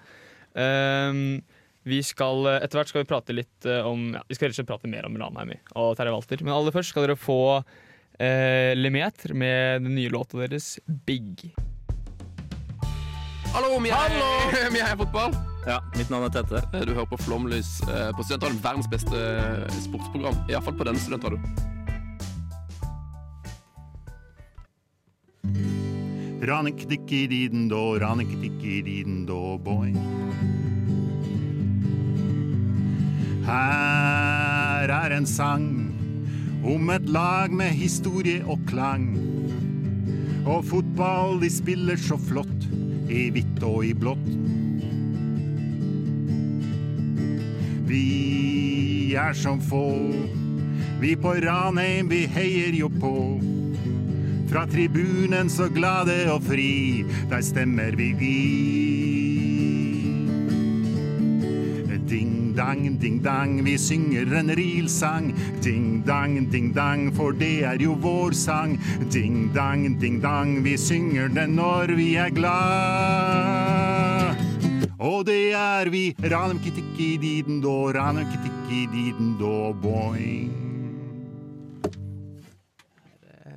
[0.56, 1.42] Ehm,
[1.86, 4.56] vi skal, eh, Etter hvert skal vi prate litt eh, om ja, Vi skal rett
[4.58, 6.42] og slett prate mer om Ranheim og Terje Walter.
[6.44, 7.38] Men aller først skal dere få
[8.20, 11.48] eh, Lemeter med den nye låta deres Big.
[13.54, 14.16] Hallo, vi er,
[14.74, 15.34] vi er fotball.
[15.66, 16.60] Ja, mitt navn er Tete.
[16.86, 18.62] Du hører på Flomlys eh, på Studentradioen.
[18.62, 20.36] Verdens beste eh, sportsprogram.
[20.50, 21.42] Iallfall på denne studentradioen.
[26.46, 29.90] Ranikdikki-diden-do, ranikdikki-diden-do, boy.
[33.46, 35.66] Her er en sang
[36.66, 39.08] om et lag med historie og klang.
[40.46, 42.68] Og fotball, de spiller så flott,
[43.08, 44.26] i hvitt og i blått.
[47.86, 50.10] Vi er som få,
[51.00, 53.14] vi på Ranheim, vi heier jo på.
[54.50, 58.95] Fra tribunen så glade og fri, der stemmer vi i.
[62.66, 65.30] Ding dang, ding dang, vi synger en rilsang.
[65.62, 68.74] Ding dang, ding dang, for det er jo vår sang.
[69.06, 72.56] Ding dang, ding dang, vi synger den når vi er glad.
[74.98, 80.50] Og det er vi, Ranum kitiki diden do, ranum kitiki diden do, boing.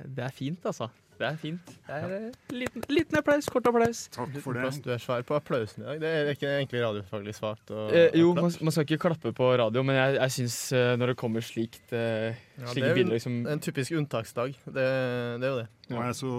[0.06, 0.86] Det er fint, altså.
[1.20, 1.72] Det er fint.
[1.84, 3.48] Det er eh, liten, liten applaus.
[3.52, 4.06] Kort applaus.
[4.14, 4.70] Takk for det.
[4.80, 5.98] du er svær på applausen i dag.
[6.00, 7.72] Det er ikke egentlig radiofaglig svakt.
[7.92, 11.12] Eh, jo, man, man skal ikke klappe på radio, men jeg, jeg syns eh, når
[11.12, 14.56] det kommer slikt eh, Ja, det slike er bilder liksom en typisk unntaksdag.
[14.64, 14.86] Det,
[15.42, 15.66] det er jo det.
[15.90, 16.04] Ja.
[16.04, 16.32] jeg er så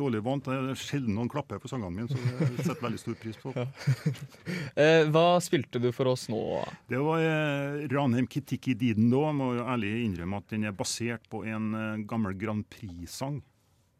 [0.00, 0.48] dårlig vant.
[0.48, 3.52] Det er sjelden noen klapper på sangene mine, så det setter veldig stor pris på.
[4.82, 6.40] eh, Hva spilte du for oss nå?
[6.90, 9.30] Det var eh, Ranheim Kitiki Diden da.
[9.36, 13.38] Må jo ærlig innrømme at den er basert på en eh, gammel Grand Prix-sang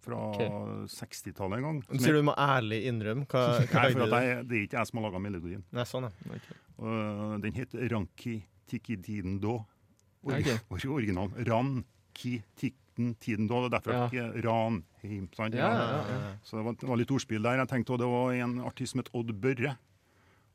[0.05, 0.49] fra okay.
[0.95, 1.81] 60-tallet en gang.
[1.89, 3.27] Du sier du må ærlig innrømme.
[3.31, 5.65] Hva, hva Nei, for at jeg, det er ikke jeg som har laga melodien.
[5.77, 6.39] Nei, sånn, ja.
[6.39, 6.59] Okay.
[6.81, 8.39] Uh, den heter Ranki
[8.71, 9.59] Tiki Diden Do.
[10.25, 10.51] Or Ok.
[10.71, 11.33] or Original.
[11.49, 13.63] Ranki Titten Tiden Do.
[13.65, 14.07] Det er derfor Ja.
[14.09, 15.29] ikke Ranheim.
[15.37, 15.55] Sant?
[15.55, 16.33] Ja, ja, ja.
[16.45, 17.61] Så det var, det var litt ordspill der.
[17.65, 19.77] Jeg tenkte også det var en artist som het Odd Børre.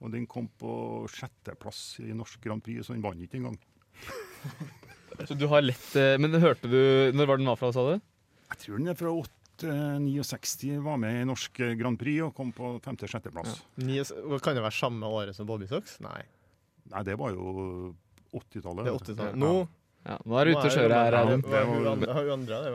[0.04, 3.58] Og den kom på sjetteplass i Norsk Grand Prix, så den vant ikke engang.
[5.26, 8.02] Så du har lett eh, Men hørte du Når var den var fra, sa du?
[8.52, 9.14] Jeg tror den er fra
[9.56, 13.62] 869, var med i Norsk Grand Prix og kom på femte-sjetteplass.
[13.78, 14.04] Ja.
[14.44, 16.00] kan det være samme året som Bobby Socks?
[16.04, 16.24] Nei,
[16.92, 17.96] Nei, det var jo
[18.36, 18.86] 80-tallet.
[18.92, 19.40] er 80-tallet.
[19.42, 19.54] Nå
[20.06, 21.16] Ja, nå er du ute og kjører her.
[21.18, 22.74] Har hun andra det,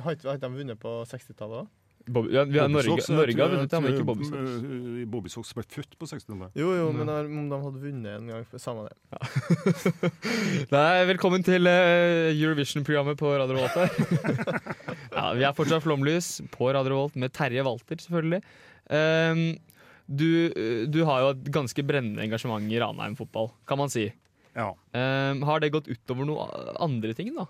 [0.00, 1.74] har ikke de vunnet på 60-tallet òg?
[2.06, 4.36] Bob, ja, vi har Norge, Bobby Norge har vunnet, ja, men ikke Bobbysocks.
[4.38, 6.52] Bobbysocks eh, Bobby Sox ble født på 60-tallet.
[6.54, 8.94] Jo, jo, men der, om de hadde vunnet en gang, samme det.
[10.76, 14.60] Nei, velkommen til uh, Eurovision-programmet på Radio Revolt her.
[15.16, 18.40] ja, vi er fortsatt Flomlys på Radio Revolt med Terje Walter, selvfølgelig.
[18.86, 19.42] Um,
[20.06, 24.06] du, eh, du har jo et ganske brennende engasjement i Ranheim fotball, kan man si.
[24.54, 24.68] Ja.
[24.94, 27.48] Um, har det gått utover noen andre ting, da?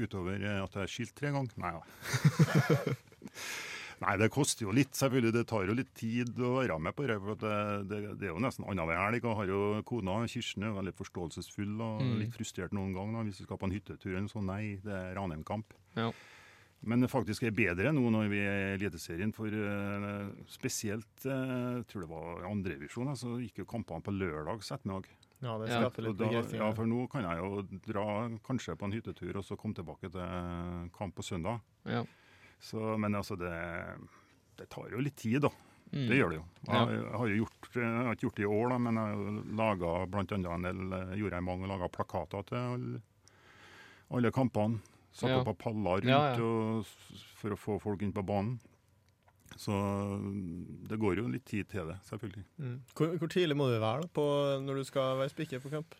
[0.00, 1.52] Utover at jeg er skilt tre ganger?
[1.60, 1.84] Nei da.
[4.04, 5.32] Nei, det koster jo litt, selvfølgelig.
[5.32, 7.16] Det tar jo litt tid å være med på det.
[7.24, 9.22] for det, det, det er jo nesten annenhver helg.
[9.24, 12.18] Jeg har jo kona Kirsten er veldig forståelsesfull og Mm.
[12.20, 14.18] litt frustrert noen ganger hvis vi skal på en hyttetur.
[14.28, 15.72] Så nei, det er Ranheim-kamp.
[15.96, 16.10] Ja.
[16.84, 21.78] Men det faktisk er bedre nå når vi er i Eliteserien, for uh, spesielt uh,
[21.80, 25.08] jeg tror det var andrevisjon, så gikk jo kampene på lørdags ettermiddag.
[25.40, 26.60] Ja, det Ja, skaper litt begrensninger.
[26.60, 28.04] ja, for nå kan jeg jo dra
[28.44, 31.60] kanskje på en hyttetur og så komme tilbake til kamp på søndag.
[31.88, 32.04] Ja.
[32.64, 33.52] Så, men altså, det,
[34.58, 35.50] det tar jo litt tid, da.
[35.94, 36.06] Mm.
[36.08, 36.44] Det gjør det jo.
[36.66, 39.18] Jeg, jeg har jo gjort, jeg har ikke gjort det i år, da, men jeg
[39.18, 40.24] har laga bl.a.
[40.56, 43.02] en del, eh, gjorde jeg mange og laga plakater til alle,
[44.16, 44.80] alle kampene.
[45.14, 45.36] Satt Ja.
[45.44, 46.42] opp av paller rundt Ja, ja.
[46.42, 46.88] Og,
[47.38, 48.56] for å få folk inn på banen.
[49.54, 49.70] Så
[50.88, 52.42] det går jo litt tid til det, selvfølgelig.
[52.58, 52.78] Mm.
[52.96, 54.24] Hvor, hvor tidlig må du være da, på,
[54.64, 55.94] når du skal være spiker på kamp?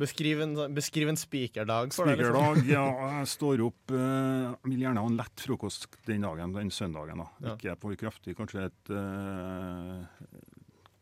[0.00, 2.08] Beskriv en, sånn- beskriv en spikerdag liksom.
[2.08, 2.82] Spikerdag, ja.
[3.20, 7.22] Jeg står opp eh, Vil gjerne ha en lett frokost den dagen, den søndagen.
[7.22, 7.28] da.
[7.44, 7.54] Ja.
[7.54, 8.34] Ikke for kraftig.
[8.38, 10.26] Kanskje et eh,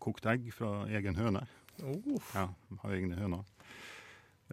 [0.03, 1.47] kokt egg fra egen høne.
[1.83, 2.49] Oh, Ja,
[2.83, 3.47] har egne høner.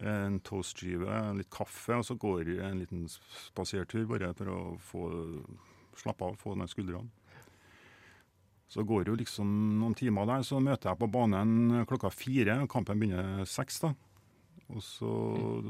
[0.00, 5.02] En toastskive, litt kaffe, og så går jeg en liten spasertur bare for å få
[6.00, 7.10] slappe av, få ned skuldrene.
[8.70, 9.50] Så går det jo liksom
[9.82, 12.54] noen timer der, så møter jeg på banen klokka fire.
[12.70, 13.90] Kampen begynner seks, da.
[14.70, 15.10] Og så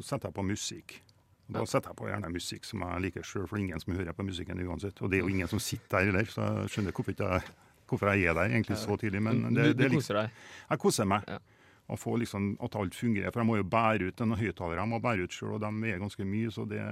[0.04, 0.96] setter jeg på musikk.
[1.50, 3.82] Og Da setter jeg på gjerne musikk som jeg liker sjøl, for det er ingen
[3.82, 5.00] som hører på musikken uansett.
[5.02, 7.54] Og det er jo ingen som sitter der heller, så jeg skjønner hvorfor, jeg,
[7.90, 9.22] hvorfor jeg er der egentlig så tidlig.
[9.26, 10.44] Men det, det du er liksom, koser deg.
[10.70, 11.26] jeg koser meg.
[11.26, 11.40] Ja.
[11.90, 13.32] Og få liksom at alt fungerer.
[13.34, 14.84] For jeg må jo bære ut denne høyttaleren.
[14.84, 16.52] Jeg må bære ut sjøl, og de veier ganske mye.
[16.54, 16.84] Så det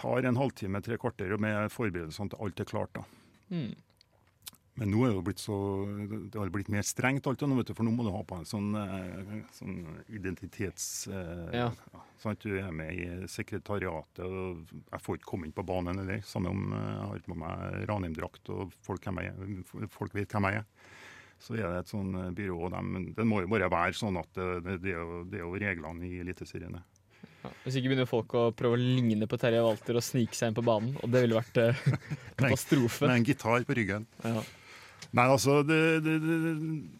[0.00, 2.96] tar en halvtime, tre kvarter med forberedelsene til alt er klart.
[2.96, 3.04] da.
[3.52, 3.74] Mm.
[4.76, 5.56] Men nå er det jo blitt så
[6.28, 8.36] Det har blitt mer strengt, alt nå, vet du, for nå må du ha på
[8.36, 9.78] en sånn, eh, sånn
[10.12, 11.08] identitets...
[11.08, 11.70] Ja.
[11.92, 12.02] Ja.
[12.20, 12.44] Sant?
[12.44, 16.22] Du er med i sekretariatet, og jeg får ikke komme inn på banen heller.
[16.26, 19.08] Samme om eh, jeg har på meg Ranheim-drakt og folk,
[19.92, 20.68] folk vet hvem jeg er.
[21.42, 22.76] Så er det et sånn eh, byrå, og
[23.16, 25.56] det må jo bare være sånn at det, det, det, er, jo, det er jo
[25.60, 26.78] reglene i Eliteserien.
[27.46, 27.52] Ja.
[27.62, 30.56] Hvis ikke begynner folk å prøve å ligne på Terje Walter og snike seg inn
[30.56, 31.82] på banen, og det ville vært eh,
[32.40, 33.06] katastrofe.
[33.06, 34.08] Med en gitar på ryggen.
[34.24, 34.40] Ja.
[35.14, 36.54] Nei, altså, det, det, det,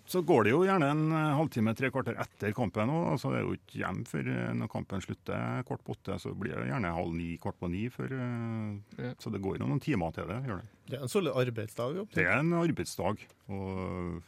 [0.07, 2.93] Så går det jo gjerne en eh, halvtime, tre kvarter etter kampen.
[2.93, 6.19] Og, altså, det er jo ikke hjem før eh, når kampen slutter kvart på åtte.
[6.23, 7.89] Så blir det gjerne halv ni, kvart på ni.
[7.93, 9.13] Før, eh, Ja.
[9.19, 10.39] Så det går jo noen timer til det.
[10.47, 10.71] gjør det.
[10.87, 12.01] Det er en solid arbeidsdag.
[12.05, 12.15] Opp.
[12.15, 13.27] Det er en arbeidsdag.
[13.49, 14.23] og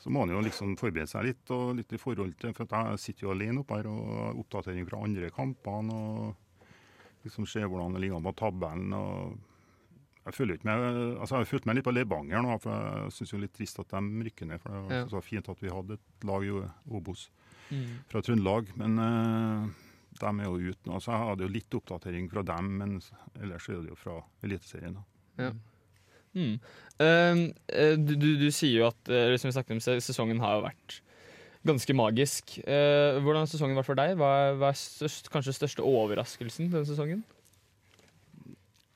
[0.00, 2.72] så må man jo liksom forberede seg litt, og litt i forhold til, for at
[2.94, 5.92] jeg sitter jo alene oppe her og har oppdatering fra andre kampene.
[5.92, 6.70] og
[7.26, 8.92] liksom Se hvordan det ligger an på tabellen.
[8.96, 9.38] og
[10.30, 10.88] jeg føler ikke med,
[11.20, 13.54] altså jeg har fulgt med litt på Levanger nå, for jeg syns det er litt
[13.58, 14.60] trist at de rykker ned.
[14.62, 15.04] for Det var Ja.
[15.12, 16.56] så fint at vi hadde et lag i
[16.90, 17.28] Obos
[17.70, 18.00] Mm.
[18.10, 18.66] fra Trøndelag.
[18.76, 19.68] Men uh,
[20.18, 20.96] de er jo ute nå.
[20.98, 22.96] Så jeg hadde jo litt oppdatering fra dem, men
[23.40, 24.96] ellers er det jo fra Eliteserien.
[25.38, 25.52] da.
[26.34, 26.58] Mm.
[27.00, 30.66] Eh, du, du, du sier jo at eh, som vi snakket om, sesongen har jo
[30.68, 31.00] vært
[31.66, 32.54] ganske magisk.
[32.64, 34.14] Uh, hvordan har sesongen vært for deg?
[34.16, 37.22] Hva er, hva er størst, kanskje største overraskelsen denne sesongen?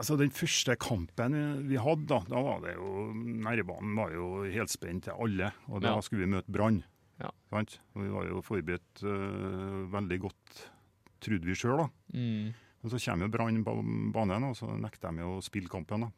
[0.04, 4.68] Altså Den første kampen vi hadde, da, da var det jo nervene var jo helt
[4.68, 5.48] spent til alle.
[5.72, 6.02] Og da Ja.
[6.04, 6.82] skulle vi møte Brann.
[7.22, 7.30] Ja.
[7.48, 7.78] Sant?
[7.94, 10.58] Og vi var jo forberedt uh, veldig godt,
[11.24, 11.86] trodde vi sjøl.
[12.12, 12.50] Mm.
[12.84, 13.74] Og så kommer Brann på
[14.12, 16.04] banen, og så nekter de å spille kampen.
[16.04, 16.10] da.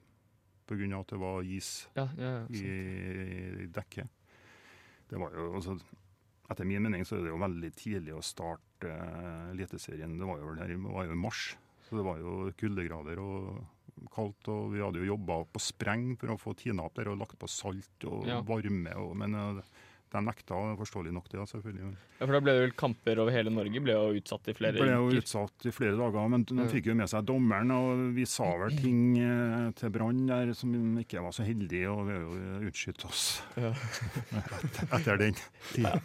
[0.66, 0.99] Pga.
[0.99, 4.11] at det var is Ja, ja, i, i dekket.
[5.07, 5.77] Det var jo, altså,
[6.51, 10.18] etter min mening så er det jo veldig tidlig å starte uh, Eliteserien.
[10.18, 11.53] Det var jo, det var jo i mars,
[11.87, 13.62] så det var jo kuldegrader og
[14.14, 14.48] kaldt.
[14.52, 17.38] Og vi hadde jo jobba på spreng for å få tina opp der og lagt
[17.40, 18.40] på salt og Ja.
[18.46, 18.94] varme.
[19.02, 19.61] Og, men uh,
[20.14, 21.88] de nekta, forståelig nok det, selvfølgelig.
[22.20, 24.78] Ja, for da ble det vel kamper over hele Norge ble jo utsatt i flere
[24.78, 27.72] ble jo utsatt i flere dager, men de fikk jo med seg dommeren.
[27.74, 32.06] Og vi sa vel ting eh, til Brann der som ikke var så heldige, og
[32.06, 33.24] vi har jo utskytt oss
[33.59, 33.74] Ja.
[34.96, 35.37] etter, den
[35.74, 35.96] tida.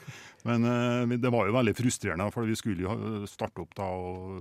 [0.49, 3.87] Men eh, det var jo veldig frustrerende, for vi skulle jo starte opp da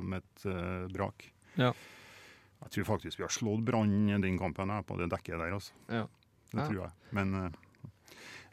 [0.01, 1.29] med et eh, brak.
[1.61, 1.75] Ja.
[2.61, 5.55] Jeg tror faktisk vi har slått Brann i den kampen her på det dekket der,
[5.57, 5.73] altså.
[5.89, 6.07] Ja.
[6.51, 6.91] Det tror jeg.
[7.17, 7.85] Men eh,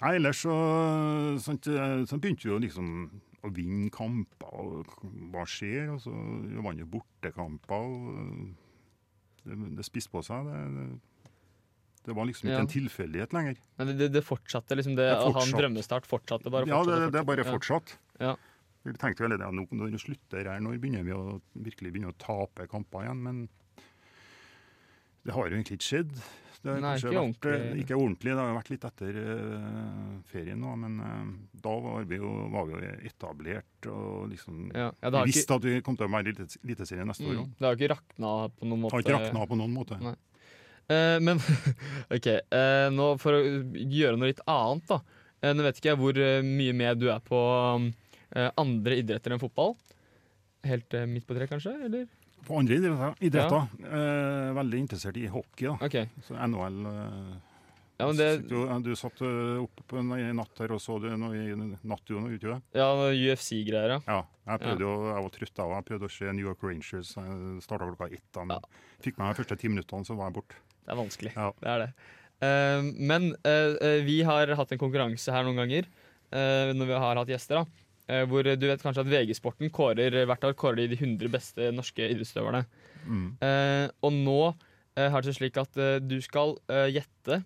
[0.03, 0.53] nei, ellers så,
[1.43, 2.91] sant, eh, så begynte vi jo liksom
[3.45, 4.87] å vinne kamper,
[5.33, 5.91] hva skjer?
[5.95, 7.91] Og så vi vant jo bortekamper,
[8.23, 8.47] eh,
[9.47, 10.47] det, det spiste på seg.
[10.47, 11.33] Det, det,
[12.07, 12.63] det var liksom ikke Ja.
[12.63, 13.57] en tilfeldighet lenger.
[13.77, 16.79] Men det, det, det fortsatte liksom det, Det å ha en drømmestart fortsatte bare Ja,
[16.85, 17.51] det, fortsatte, det bare Ja.
[17.51, 17.97] fortsatt.
[18.23, 18.35] Ja.
[18.87, 21.91] Vi tenkte vel at ja, nå, når det slutter her, når begynner vi å virkelig
[21.91, 23.19] begynne å tape kamper igjen?
[23.25, 23.41] Men
[25.27, 26.11] det har jo egentlig ikke skjedd.
[26.57, 27.57] Det har Nei, ikke vært, ordentlig.
[27.61, 31.27] eh, Ikke ordentlig, det har vært litt etter uh, ferien nå, men uh,
[31.63, 35.37] da var vi jo, var vi jo etablert og liksom Ja, ja, det vi ikke,
[35.37, 37.51] visste at vi kom til å være i elite- Eliteserien neste år mm, òg.
[37.61, 38.95] det har ikke rakna på noen måte.
[38.97, 39.99] Har ikke rakna på noen måte.
[40.89, 41.43] Eh, men
[42.17, 42.27] OK,
[42.97, 43.43] nå for å
[43.77, 44.99] gjøre noe litt annet, da.
[45.53, 47.37] Nå vet ikke jeg hvor mye med du er på
[48.57, 49.75] andre idretter enn fotball.
[50.67, 51.75] Helt midt på tre, kanskje?
[51.85, 52.07] Eller?
[52.47, 55.67] På andre idretter, idretter eh, veldig interessert i hockey.
[55.67, 55.75] da.
[55.85, 56.07] Okay.
[56.25, 57.35] Så NHL eh,
[57.97, 61.15] Ja, men det jo- Du satt eh, oppe på en natt her og så det
[61.19, 62.61] noe i nattduoen, du gjorde du det?
[62.79, 63.99] Ja, UFC-greier, ja.
[64.07, 64.19] Ja.
[64.47, 67.15] Jeg prøvde jo, jeg var trøtt av Jeg prøvde å se New York Rangers.
[67.17, 68.23] Jeg starta klokka ett.
[68.31, 68.61] da, Men
[69.03, 70.55] fikk meg de første ti minuttene, så var jeg borte.
[70.85, 71.33] Det er vanskelig.
[71.35, 71.51] Ja.
[71.59, 71.89] Det er det.
[72.37, 75.87] Uh, men eh, eh, vi har hatt en konkurranse her noen ganger,
[76.31, 77.63] uh, når vi har hatt gjester.
[77.63, 77.86] da.
[78.07, 81.69] Eh, hvor du vet kanskje at VG-sporten kårer hvert år kårer de de 100 beste
[81.75, 82.63] norske idrettsutøverne.
[83.03, 83.27] Mm.
[83.43, 87.41] Eh, og nå eh, har det seg slik at eh, du skal eh, gjette,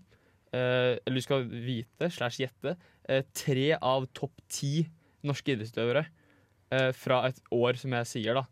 [0.54, 2.76] eh, eller du skal vite, slash gjette,
[3.10, 4.86] eh, tre av topp ti
[5.26, 8.46] norske idrettsutøvere eh, fra et år, som jeg sier, da.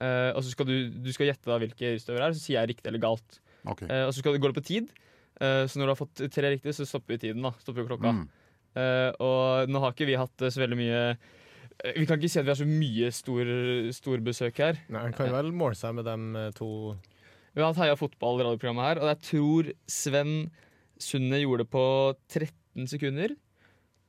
[0.00, 2.58] Eh, og så skal du, du skal gjette da hvilke idrettsutøvere det er, så sier
[2.58, 3.40] jeg riktig eller galt.
[3.62, 3.86] Okay.
[3.86, 4.90] Eh, og så skal det gå det på tid.
[5.40, 7.46] Eh, så når du har fått tre riktige, så stopper vi tiden.
[7.46, 8.18] da Stopper vi klokka.
[8.18, 8.28] Mm.
[8.78, 12.30] Eh, og nå har ikke vi hatt eh, så veldig mye eh, Vi kan ikke
[12.30, 13.50] si at vi har så mye stor,
[13.96, 14.78] storbesøk her.
[14.94, 16.70] Nei, Han kan vel måle seg med dem to
[17.50, 20.34] Vi har hatt Heia fotball-radioprogrammet her, og jeg tror Sven
[21.00, 21.84] Sunde gjorde det på
[22.28, 23.34] 13 sekunder.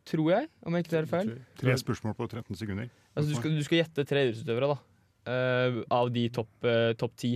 [0.06, 1.30] Tror jeg, om jeg ikke tar feil.
[1.62, 2.90] Tre spørsmål på 13 sekunder.
[3.16, 4.88] Altså, du, skal, du skal gjette tre idrettsutøvere, da.
[5.22, 7.36] Uh, av de topp uh, top ti.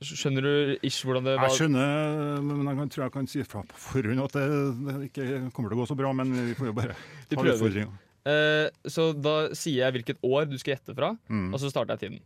[0.00, 1.50] Skjønner du ish hvordan det var?
[1.50, 4.44] Jeg skjønner, men jeg tror jeg kan si fra på forhånd at det,
[4.86, 6.12] det ikke kommer til å gå så bra.
[6.16, 6.96] Men vi får jo bare
[7.28, 7.90] ta utfordringa.
[8.20, 11.50] Uh, så da sier jeg hvilket år du skal gjette fra, Mm.
[11.54, 12.20] og så starter jeg tiden.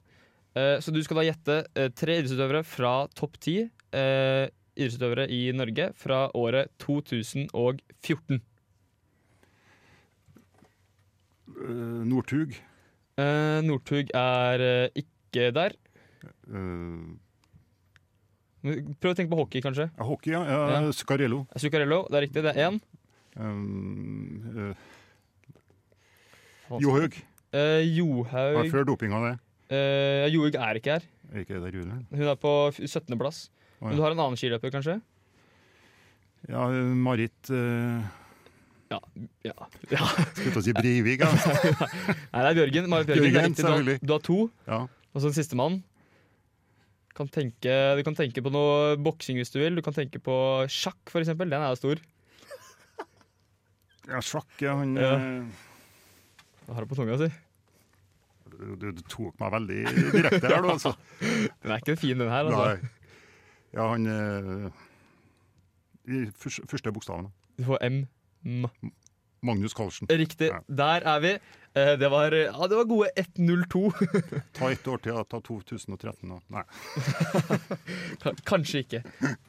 [0.54, 3.56] Uh, så du skal da gjette uh, tre idrettsutøvere fra topp ti
[3.94, 8.40] eh, idrettsutøvere i Norge fra året 2014.
[11.54, 12.54] Uh, Northug.
[13.18, 15.76] Eh, Northug er eh, ikke der.
[16.50, 17.14] Uh,
[18.64, 19.90] Prøv å tenke på hockey, kanskje.
[20.00, 20.40] hockey, ja.
[20.48, 20.60] ja.
[20.72, 20.92] Ja.
[20.96, 21.42] Scarello.
[21.60, 22.44] Zuccarello, det er riktig.
[22.46, 22.78] Det er én.
[23.36, 24.72] Um,
[26.70, 27.18] uh, Johaug.
[27.52, 29.34] Var Johaug før dopinga, det.
[29.68, 31.04] Uh, Johaug er ikke her.
[31.34, 31.76] Er ikke der?
[32.14, 33.18] Hun er på 17.
[33.20, 33.48] plass.
[33.82, 34.98] Å, Men du har en annen skiløper, kanskje?
[36.48, 38.00] Ja, Marit uh,
[38.92, 39.00] Ja.
[39.44, 39.54] ja.
[39.92, 40.08] ja.
[40.36, 41.30] Skulle til å si Breivik, ja.
[42.32, 42.88] Nei, det er Bjørgen.
[42.92, 43.56] Marit Bjørgen.
[43.60, 43.98] Bjørgen.
[44.00, 44.38] Du har, to.
[44.70, 44.86] ja.
[45.14, 45.82] Og så sistemann.
[47.14, 49.76] Kan tenke, du kan tenke på noe boksing hvis du vil.
[49.78, 50.34] Du kan tenke på
[50.72, 51.46] sjakk, eksempel.
[51.52, 52.02] Den er jo stor.
[54.10, 54.74] Ja, sjakk, ja.
[54.80, 55.12] Han Ja.
[55.14, 57.30] eh, har du på tunga si.
[58.54, 59.78] du, du tok meg veldig
[60.14, 60.92] direkte her, du, altså.
[61.62, 62.50] Den er ikke fin, den her.
[62.50, 62.66] Altså.
[62.66, 62.90] Nei.
[63.74, 64.68] Ja, han eh,
[66.10, 66.92] I første, bokstavene.
[66.98, 67.30] bokstaven.
[67.58, 68.02] Du får M.
[68.44, 68.68] M.
[69.44, 70.10] Magnus Carlsen.
[70.10, 70.50] Riktig.
[70.52, 70.62] Ja.
[70.68, 71.36] Der er vi.
[71.76, 73.92] Eh, Det var, ja, det var gode 1.02.
[74.58, 76.28] Ta ett år til, ta 2013.
[76.28, 76.38] nå.
[76.54, 76.62] Nei.
[78.50, 79.00] Kanskje ikke.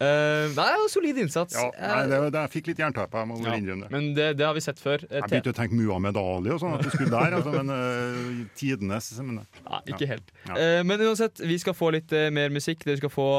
[0.01, 1.53] Eh, Nei, solid innsats.
[1.53, 2.95] Ja, nei, Eh, det, det, jeg fikk litt jeg
[3.29, 3.53] må ja.
[3.59, 3.91] innrømme det.
[3.93, 5.05] Men det, det har vi sett før.
[5.05, 8.41] Jeg begynte å tenke Muhammed Ali og sånn, at du skulle der, altså, men uh,
[8.57, 10.33] tidenes men, Ja, ikke helt.
[10.47, 10.57] Ja.
[10.57, 12.85] Eh, men uansett, vi skal få litt uh, mer musikk.
[12.87, 13.29] Dere skal få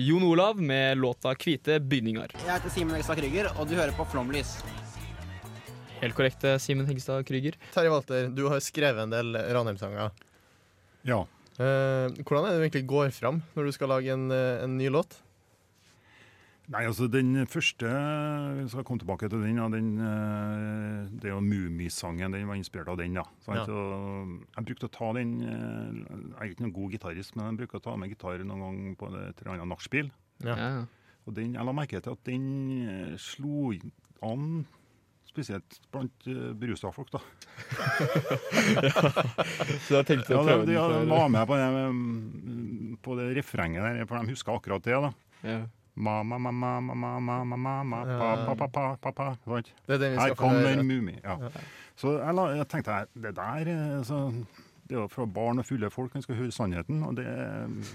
[0.00, 2.32] Jon Olav med låta 'Hvite bygninger'.
[2.38, 4.54] Jeg heter Simen Elstad Krüger, og du hører på Flomlys.
[6.00, 7.56] Helt korrekt, eh, Simen Hengstad Krüger.
[7.74, 10.10] Terje Walter, du har skrevet en del Ranheim-sanger.
[11.04, 11.24] Ja.
[11.60, 14.78] Eh, hvordan er det du egentlig går fram når du skal lage en, eh, en
[14.78, 15.18] ny låt?
[16.70, 19.56] Nei, altså den første Vi skal komme tilbake til den.
[19.58, 22.32] Ja, den eh, det er jo Mummisangen.
[22.32, 23.14] Den var inspirert av den.
[23.18, 23.24] ja.
[23.44, 23.66] Sant?
[23.66, 23.74] Ja.
[23.74, 27.80] Og jeg brukte å ta den Jeg er ikke noen god gitarist, men jeg bruker
[27.80, 30.10] å ta med gitar noen gang på et eller annet nachspiel.
[30.46, 30.56] Ja.
[30.56, 30.86] Ja.
[31.26, 33.74] Og den, jeg la merke til at den slo
[34.22, 34.64] an
[35.30, 37.20] Spesielt blant uh, berusa folk, da.
[38.74, 38.90] ja.
[39.86, 43.86] Så jeg tenkte å prøve ja, de, var med på det, mm, på det refrenget
[43.86, 44.98] der, for de husker akkurat det.
[45.06, 45.12] da.
[45.46, 45.60] Ja.
[46.00, 48.96] Ma-ma-ma, ma-ma-ma-ma-ma, ma, pa-pa-pa-pa-pa.
[48.96, 49.12] pa,
[49.46, 49.62] pa.
[49.86, 51.16] Her kommer Mummi.
[51.22, 51.36] Ja.
[51.98, 53.70] Så jeg, la, jeg tenkte det der
[54.06, 54.30] så,
[54.88, 57.02] Det er jo fra barn og fulle folk en skal høre sannheten.
[57.06, 57.90] og det eh,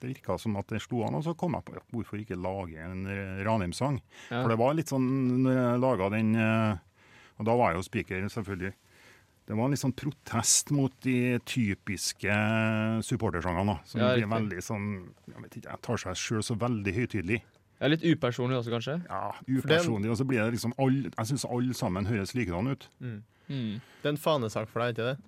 [0.00, 1.16] det virka som at det slo an.
[1.18, 4.00] Og så kom jeg på ja, hvorfor ikke lage en eh, Ranheim-sang.
[4.30, 4.42] Ja.
[4.42, 5.08] For det var litt sånn
[5.44, 6.78] når jeg laga den eh,
[7.40, 8.72] Og da var jeg jo speaker, selvfølgelig.
[9.50, 12.34] Det var en litt sånn protest mot de typiske
[13.02, 13.72] supportersangene.
[13.74, 14.84] da, Som Ja, blir veldig sånn
[15.26, 17.40] Jeg vet ikke, jeg tar seg sjøl så veldig høytidelig.
[17.80, 18.94] Er litt upersonlig også, kanskje.
[19.08, 20.10] Ja, den- upersonlig.
[20.12, 22.88] Og så blir det liksom all, Jeg syns alle sammen høres likedan ut.
[23.00, 23.22] Mm.
[23.48, 25.18] Det er en fanesak for deg, ikke det?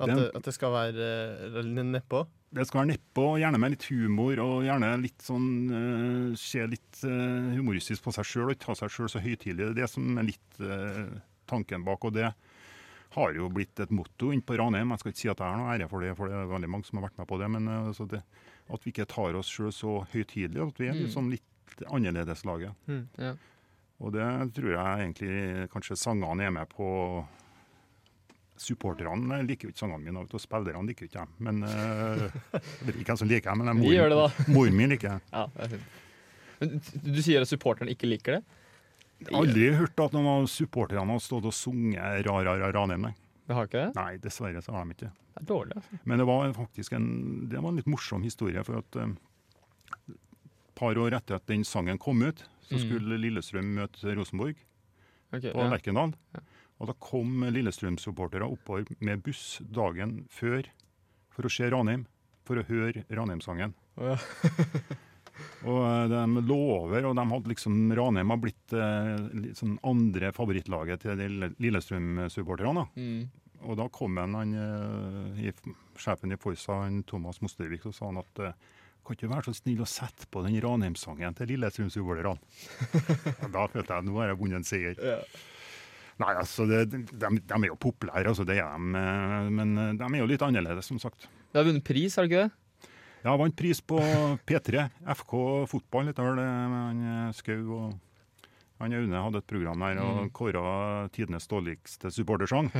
[0.00, 2.26] At, Den- det, at det skal være uh, nedpå?
[2.50, 7.02] Det skal være nedpå, gjerne med litt humor og gjerne litt sånn uh, Se litt
[7.06, 9.60] uh, humoristisk på seg sjøl og ikke ta seg sjøl så høytidelig.
[9.60, 11.12] Det er det som er litt uh,
[11.50, 12.08] tanken bak.
[12.08, 12.32] Og det
[13.14, 14.90] har jo blitt et motto inne på Ranheim.
[14.96, 16.72] Jeg skal ikke si at jeg har noe ære for det, for det er veldig
[16.74, 17.52] mange som har vært med på det.
[17.54, 18.24] Men altså det,
[18.70, 22.74] at vi ikke tar oss sjøl så høytidelig, at vi er liksom litt annerledeslaget.
[22.90, 23.04] Mm.
[23.22, 23.34] Ja.
[24.00, 24.26] Og det
[24.56, 26.88] tror jeg egentlig kanskje sangene er med på
[28.60, 31.30] Supporterne liker jo ikke sangene mine, og spillerne liker jo ikke dem.
[31.46, 34.44] Men uh, Jeg vet ikke hvem som liker dem, men moren- gjør det, da.
[34.56, 35.22] Moren min liker dem.
[35.32, 35.96] Ja, det er fint.
[36.60, 36.74] Men
[37.16, 38.42] du sier at supporterne ikke liker det?
[39.20, 42.68] Jeg har aldri hørt at noen av supporterne har stått og sunget Ra, ra, ra,
[42.76, 43.08] Ranheim.
[43.48, 43.94] Det har ikke det?
[43.96, 45.14] Nei, dessverre så har de ikke det.
[45.40, 45.98] Er dårlig, altså.
[46.08, 47.08] Men det var faktisk en,
[47.52, 48.60] det var en litt morsom historie.
[48.66, 50.16] For at et
[50.80, 52.82] par år etter at den sangen kom ut, så Mm.
[52.84, 54.54] skulle Lillestrøm møte Rosenborg
[55.34, 55.68] okay, på ja.
[55.72, 56.12] Lerkendal.
[56.80, 60.64] Og da kom Lillestrøm-supportere oppover med buss dagen før
[61.34, 62.06] for å se Ranheim.
[62.48, 63.76] For å høre Ranheim-sangen.
[64.00, 64.16] Ja.
[65.68, 71.06] Og eh, de lover, og de hadde liksom Ranheim har blitt eh, sånn andre favorittlaget
[71.06, 71.22] til
[71.60, 72.82] Lillestrøm-supporterne.
[72.82, 73.00] da.
[73.00, 73.22] Mm.
[73.68, 75.52] Og da kom en, han, eh, i,
[76.00, 78.56] sjefen i Forsa, han Thomas Mostervik, og sa han at eh,
[79.04, 82.36] kan ikke være så snill å sette på den Ranheim-sangen til Lillestrøm-supporterne?
[83.54, 85.00] Da følte jeg nå har jeg vunnet en seier.
[86.20, 88.90] Nei, altså, det, de, de er jo populære, altså, det er de.
[89.00, 91.28] eh, Men eh, de er jo litt annerledes, som sagt.
[91.52, 92.52] Du har vunnet pris, har du ikke det?
[93.24, 93.98] Ja, vant pris på
[94.48, 95.32] P3, FK
[95.68, 97.98] fotball, heter vel han eh, Skau og
[98.80, 100.30] han Aune hadde et program der og Mm.
[100.32, 102.70] kåra tidenes dårligste supportersang.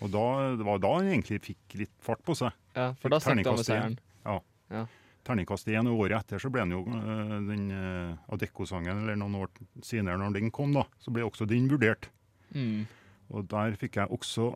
[0.00, 0.20] Og da,
[0.56, 2.54] det var da han egentlig fikk litt fart på seg.
[2.78, 3.96] Ja, for da Fikk han med seieren.
[4.24, 4.36] Ja.
[4.70, 4.84] Ja.
[5.26, 9.50] Terningkast én, og året etter så ble den jo den uh, Adecco-sangen, eller noen år
[9.84, 12.08] senere når den kom, da, så ble også den vurdert.
[12.54, 12.86] Mm.
[13.30, 14.52] Og der fikk jeg også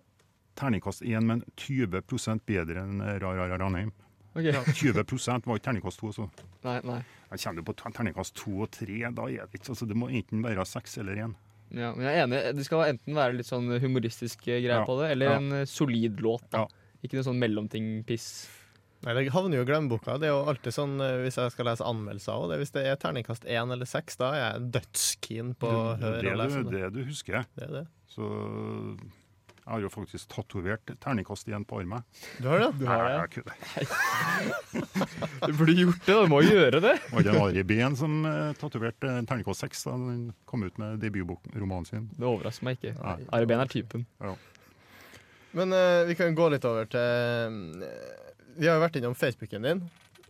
[0.59, 1.87] terningkast 1, men 20
[2.47, 3.93] bedre enn eh, Ra Ra Ra Ranheim.
[4.35, 4.51] Okay.
[4.51, 4.95] Ja, 20
[5.47, 6.13] var ikke terningkast 2.
[6.17, 6.29] Så.
[6.65, 7.01] Nei, nei.
[7.31, 10.09] Jeg kommer du på terningkast 2 og 3, da er det ikke altså, Det må
[10.11, 11.37] enten være 6 eller 1.
[11.75, 12.41] Ja, men jeg er enig.
[12.59, 15.39] Det skal enten være litt sånn humoristisk eh, greie Ja, på det, eller ja.
[15.41, 16.47] en eh, solid låt.
[16.55, 16.67] da.
[17.05, 18.29] Ikke noe sånn mellomting-piss.
[19.05, 20.17] Nei, Det havner jo i glemmeboka.
[20.21, 22.39] Det er jo alltid sånn eh, hvis jeg skal lese anmeldelser.
[22.39, 22.53] òg.
[22.53, 26.23] det, hvis det er terningkast én eller seks, da er jeg dødskeen på å høre
[26.23, 27.45] er og lese det, det du husker.
[27.59, 27.85] Det er det.
[28.15, 28.31] Så
[29.65, 32.03] jeg har jo faktisk tatovert terningkast igjen på armen.
[32.37, 32.71] Du har det?
[32.81, 33.45] Du har Nei, det?
[35.49, 36.93] Du burde gjort det, du må jo gjøre det.
[37.13, 41.01] Var det Ari Behn som uh, tatoverte uh, terningkast seks da han kom ut med
[41.01, 42.11] debutromanen sin?
[42.13, 42.93] Det overrasker meg ikke.
[43.01, 43.17] Nei.
[43.39, 44.05] Ari Behn er typen.
[44.21, 44.35] Ja.
[45.57, 47.01] Men uh, vi kan gå litt over til
[47.87, 49.83] eh, Vi har jo vært innom Facebooken din.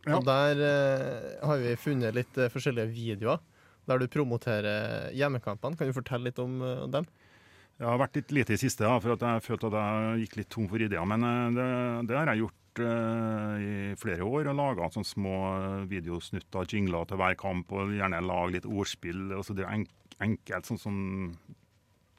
[0.04, 0.18] Ja.
[0.18, 3.40] Og der eh, har vi funnet litt eh, forskjellige videoer
[3.88, 5.76] der du promoterer hjemmekampene.
[5.76, 7.08] Kan du fortelle litt om eh, dem?
[7.80, 10.36] Jeg har vært litt lite i siste, da, for at jeg følte at jeg gikk
[10.38, 11.08] litt tom for ideer.
[11.08, 11.66] Men eh, det,
[12.10, 14.52] det har jeg gjort eh, i flere år.
[14.52, 15.36] og Laga sånne små
[15.90, 17.72] videosnutter, jingler til hver kamp.
[17.74, 19.26] Og gjerne lage litt ordspill.
[19.34, 20.98] Altså, det er enk enkelt, sånn som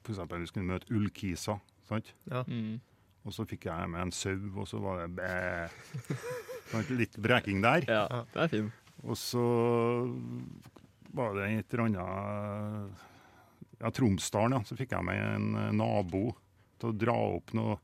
[0.04, 0.20] f.eks.
[0.34, 1.60] vi skulle møte Ullkisa.
[1.88, 2.12] sant?
[2.28, 2.42] Ja.
[2.50, 2.82] Mm.
[3.26, 5.30] Og så fikk jeg med en sau, og så var det bæ.
[6.94, 7.86] Litt breking der.
[7.90, 8.72] Ja, det er fin.
[9.06, 9.46] Og så
[11.16, 13.04] var det et eller annet
[13.82, 14.64] Ja, Tromsdalen, ja.
[14.64, 16.30] Så fikk jeg med en eh, nabo
[16.80, 17.76] til å dra opp noe,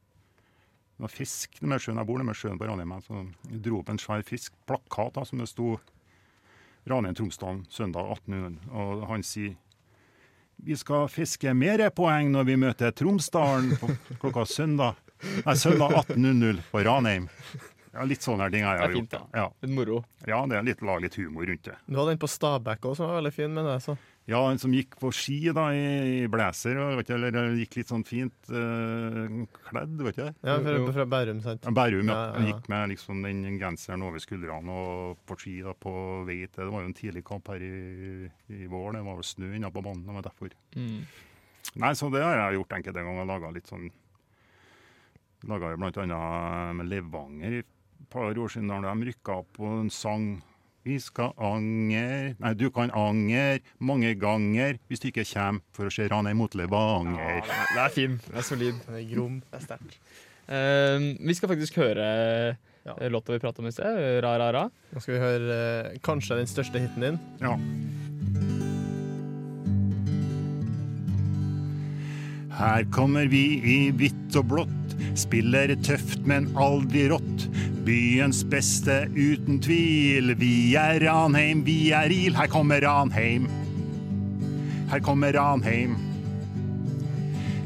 [1.02, 2.00] noe fisk nede sjøen.
[2.00, 2.94] Jeg bor nede med sjøen på Ranheim.
[3.04, 5.74] Så jeg dro opp en svær fiskplakat da, som det sto
[6.90, 8.72] Ranheim Tromsdalen søndag 1800.
[8.72, 9.58] Og han sier
[10.62, 13.88] vi skal fiske mer poeng når vi møter Tromsdalen på
[14.22, 15.00] klokka søndag,
[15.46, 17.30] nei, søndag 18.00 på Ranheim.
[17.92, 19.36] Ja, litt sånne ting har Det er jeg fint, gjort.
[19.36, 19.50] Ja.
[19.66, 19.98] Litt moro.
[20.24, 21.76] Ja, det er litt, lag litt humor rundt det.
[21.92, 23.52] Du hadde en på Stabæk òg som var veldig fin.
[23.52, 23.98] med det, så.
[24.30, 29.42] Ja, en som gikk på ski da, i, blazer, eller gikk litt sånn fint uh,
[29.68, 30.28] kledd, vet ikke.
[30.46, 31.66] Ja, fra, fra Bærum, sant?
[31.68, 32.16] Bærum, ja.
[32.16, 32.52] Ja, ja, ja.
[32.54, 35.96] gikk med liksom den genseren over skuldrene og på ski da, på
[36.30, 39.28] vei til Det var jo en tidlig kamp her i, i vår, det var vel
[39.34, 40.16] snø inne på banen.
[40.16, 40.54] og derfor.
[40.78, 41.02] Mm.
[41.82, 43.28] Nei, så det har jeg gjort enkelte ganger.
[43.28, 43.90] Laga litt sånn
[45.50, 47.70] Laga blant annet med Levanger i et
[48.14, 50.42] par år siden, da de rykka opp på en sang
[50.86, 55.94] Vi skal anger Nei, du kan anger mange ganger hvis du ikke kommer for å
[55.94, 57.42] se Ranheim mot Levanger.
[57.46, 58.20] Ja, det er fin.
[58.28, 58.82] Det er solid.
[58.88, 59.40] Det er grom.
[59.52, 59.98] Det er sterkt.
[60.52, 62.96] Uh, vi skal faktisk høre Ja.
[62.98, 64.64] eh, låta vi prata om i sted, Ra Ra Ra.
[64.92, 65.58] Nå skal vi høre
[65.94, 67.20] uh, kanskje den største hiten din.
[67.40, 67.54] Ja.
[72.58, 77.48] Her kommer vi i hvitt og blått, spiller tøft, men aldri rått.
[77.86, 80.36] Byens beste uten tvil.
[80.38, 82.36] Vi er Ranheim, vi er IL.
[82.38, 83.48] Her kommer Ranheim.
[84.92, 85.98] Her kommer Ranheim.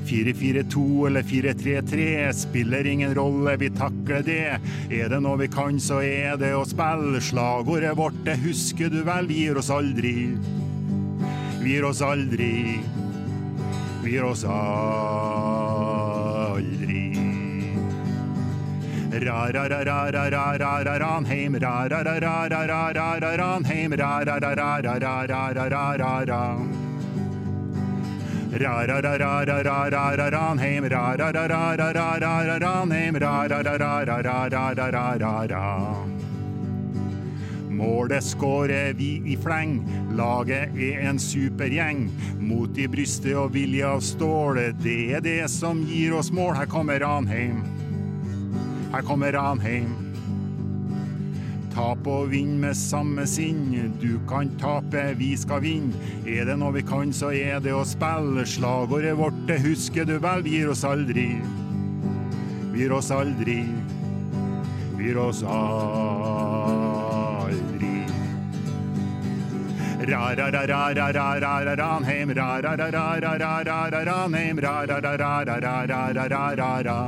[0.05, 4.59] 4-4-2 eller 4-3-3 spiller ingen rolle, vi takler det.
[4.93, 7.21] Er det noe vi kan, så er det å spille.
[7.25, 10.35] Slagordet vårt, det husker du vel, gir oss aldri.
[11.63, 12.77] Vi gir oss aldri.
[14.05, 14.53] Vi gir oss aldri.
[19.25, 26.43] Ra-ra-ra-ra-ra-ra-ra-ra-ranheim, ra-ra-ra-ra-ra-ra-ra-ranheim, ra-ra-ra-ra-ra-ra-ra-ra-ra.
[28.63, 36.14] Ra-ra-ra-ra-ra-ra-ra-ra-ranheim, ra-ra-ra-ra-ra-ra-ra-ranheim, ra-ra-ra-ra-ra-ra-ra-ra-ra.
[37.75, 39.81] Målet skårer vi i fleng,
[40.15, 42.05] laget er en supergjeng.
[42.39, 46.53] Mot i brystet og vilje av stål, det er det som gir oss mål.
[46.55, 47.59] Her kommer Ranheim.
[48.93, 49.91] Her kommer Ranheim.
[51.75, 53.91] Tap og vinn med samme sinn.
[53.99, 55.99] Du kan tape, vi skal vinne.
[56.23, 58.47] Er det noe vi kan, så er det å spille.
[58.47, 61.33] Slagordet vårt, det husker du vel, vi gir oss aldri.
[62.71, 63.59] Vi gir oss aldri.
[64.95, 66.44] Vi gir oss aldri.
[70.05, 76.99] Ra-ra-ra-ra-ra-ra-ra-ranheim, ra-ra-ra-ra-ra-ra-ra-ranheim, ra-ra-ra-ra-ra-ra-ra-ra-ra.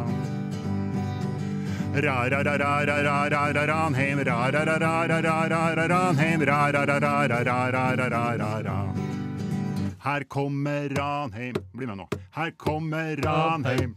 [2.06, 8.78] Ra-ra-ra-ra-ra-ra-ra-ranheim, ra-ra-ra-ra-ra-ra-ra-ranheim, ra-ra-ra-ra-ra-ra-ra-ra.
[10.00, 11.56] Her kommer Ranheim.
[11.74, 12.08] Bli med nå.
[12.32, 13.96] Her kommer Ranheim.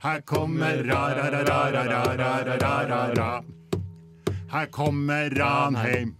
[0.00, 3.44] Her kommer ra-ra-ra-ra-ra-ra-ra-ra-ra.
[4.50, 6.16] Her kommer Ranheim.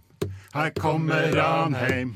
[0.53, 2.13] Her kommer Ranheim.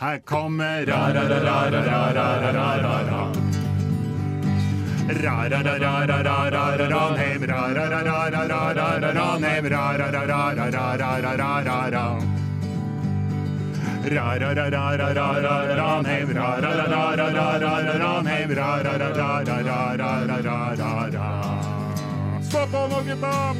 [0.00, 3.32] Her kommer ra-ra-ra-ra-ra-ra-ra-ra-ra.
[5.24, 12.06] Ra-ra-ra-ra-ra-ra-ra-ra-ranheim, ra-ra-ra-ra-ra-ra-ra-ranheim, ra-ra-ra-ra-ra-ra-ra-ra-ra.
[14.14, 21.28] Ra-ra-ra-ra-ra-ra-ra-ranheim, ra-ra-ra-ra-ra-ra-ra-ranheim, ra-ra-ra-ra-ra-ra-ra-ra-ra.
[22.42, 23.54] Stå på nå, gutta!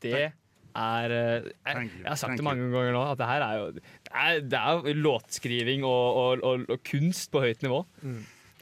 [0.00, 0.32] Det
[0.76, 3.66] er eh, jeg, jeg har sagt det mange ganger nå, at det her er jo
[3.76, 7.82] Det er, det er låtskriving og, og, og, og kunst på høyt nivå.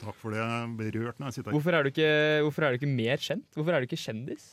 [0.01, 0.41] Takk for det.
[0.41, 1.59] Jeg blir rørt når jeg sitter her.
[1.59, 2.11] Hvorfor er, du ikke,
[2.47, 3.47] hvorfor er du ikke mer kjent?
[3.57, 4.51] Hvorfor er du ikke kjendis?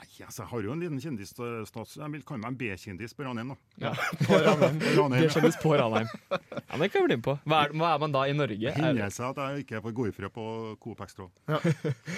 [0.00, 1.90] Nei, altså, jeg har jo en liten kjendisstatus.
[2.00, 3.50] Jeg vil kalle meg en B-kjendis på Ranheim.
[3.52, 3.56] da.
[3.84, 3.90] Ja.
[4.24, 4.78] På Ranheim.
[4.80, 6.08] B-kjendis på Ranheim.
[6.32, 7.34] Ja, det kan jeg bli med på.
[7.44, 8.56] Hva er, hva er man da i Norge?
[8.64, 10.46] Det Er, hender seg at jeg ikke får gå ifra på
[10.80, 11.28] Coop Extra.
[11.52, 11.60] Ja,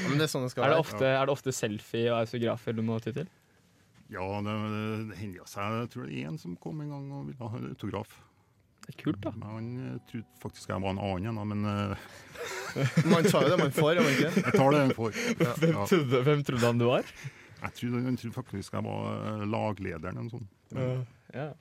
[0.07, 0.85] men det er sånn det skal er, det være.
[0.87, 3.27] ofte, er det ofte selfie og autografer du må ty til?
[4.13, 4.55] Ja, det,
[5.11, 5.79] det hender seg.
[5.83, 8.13] Jeg tror det er en som kom en gang og ville ha en autograf.
[8.83, 9.31] Det er kult, da.
[9.39, 12.09] Men Han eh, trodde faktisk jeg var en annen da, men eh,
[13.13, 14.33] Man sa jo det man får, gjør man ikke?
[14.43, 15.21] jeg tar det man får.
[15.39, 15.53] Ja.
[15.63, 17.13] Hvem trodde, hvem trodde han du var?
[17.63, 21.13] Jeg trodde, han trodde faktisk jeg var eh, laglederen eller noe sånt.
[21.33, 21.53] yeah.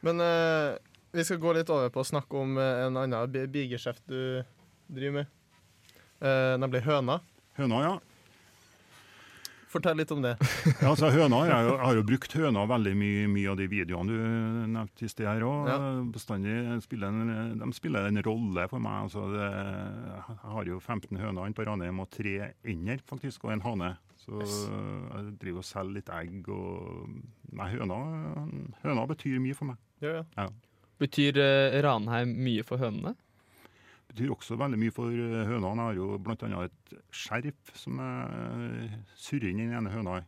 [0.00, 0.78] Men uh,
[1.12, 4.40] vi skal gå litt over på å snakke om en annen bi- bigeskjeft du
[4.88, 5.34] driver med.
[6.24, 7.18] uh, nemlig høna.
[7.60, 7.92] Høna, ja.
[9.70, 10.32] Fortell litt om det.
[10.82, 14.10] ja altså, høna, jeg, har har jo brukt høna veldig mye, mye av de videoene
[14.10, 14.30] du
[14.74, 15.70] nevnte i sted her òg.
[15.70, 15.78] Ja.
[16.10, 19.06] Bestandig spiller en, de spiller en rolle for meg.
[19.06, 19.50] Altså, det,
[20.16, 23.92] jeg har jo 15 høner på Ranheim og tre ender faktisk, og en hane.
[24.20, 27.14] Så jeg driver og selger litt egg og
[27.56, 27.96] Nei, høna,
[28.84, 29.78] høna betyr mye for meg.
[30.04, 30.26] Ja, ja.
[30.38, 30.50] Ja.
[31.00, 33.16] Betyr uh, Ranheim mye for hønene?
[34.10, 35.46] Betyr også veldig mye for høna.
[35.48, 35.74] hønene.
[35.76, 36.64] Jeg har jo bl.a.
[36.66, 40.20] et skjerf som jeg surrer inn i den ene høna.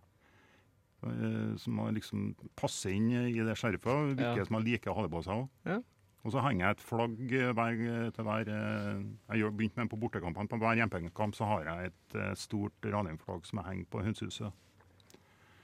[1.03, 4.15] Eh, Som liksom passer inn i det skjerfet.
[4.17, 4.45] Virker Ja.
[4.47, 5.49] som hun liker å ha det på seg òg.
[5.67, 5.81] Ja.
[6.25, 9.99] Og så henger jeg et flagg eh, hver, til hver eh, Jeg begynte med på
[9.99, 10.47] bortekampene.
[10.49, 14.53] På hver hjemmekamp så har jeg et eh, stort Ranheim-flagg som jeg henger på hønsehuset.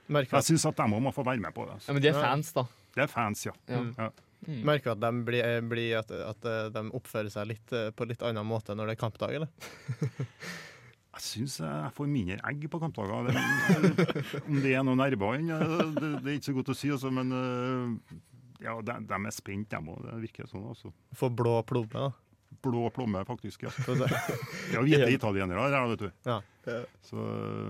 [0.09, 1.77] Jeg syns at de òg må få være med på det.
[1.87, 2.63] Ja, Men de er fans, da.
[2.95, 3.53] Det er fans, ja.
[3.69, 4.09] Ja.
[4.47, 4.61] Ja.
[4.65, 8.07] Merker at de blir, eh, blir at, at eh, de oppfører seg litt eh, på
[8.07, 9.49] litt annen måte når det er kampdag, eller?
[11.19, 13.27] Jeg syns jeg får mindre egg på kampdager.
[14.45, 16.91] Om det er noen nerver inn, eh, det, det er ikke så godt å si,
[16.95, 18.13] også, men eh,
[18.63, 19.99] ja, de, de er spent, dem òg.
[20.05, 20.63] Det virker sånn.
[20.71, 20.93] Også.
[21.19, 22.55] Få blå plomme, da.
[22.63, 23.67] Blå plomme, faktisk.
[23.67, 23.73] ja.
[24.73, 26.09] Ja, hvite italienere her, vet du.
[26.29, 26.39] Ja.
[27.09, 27.19] Så,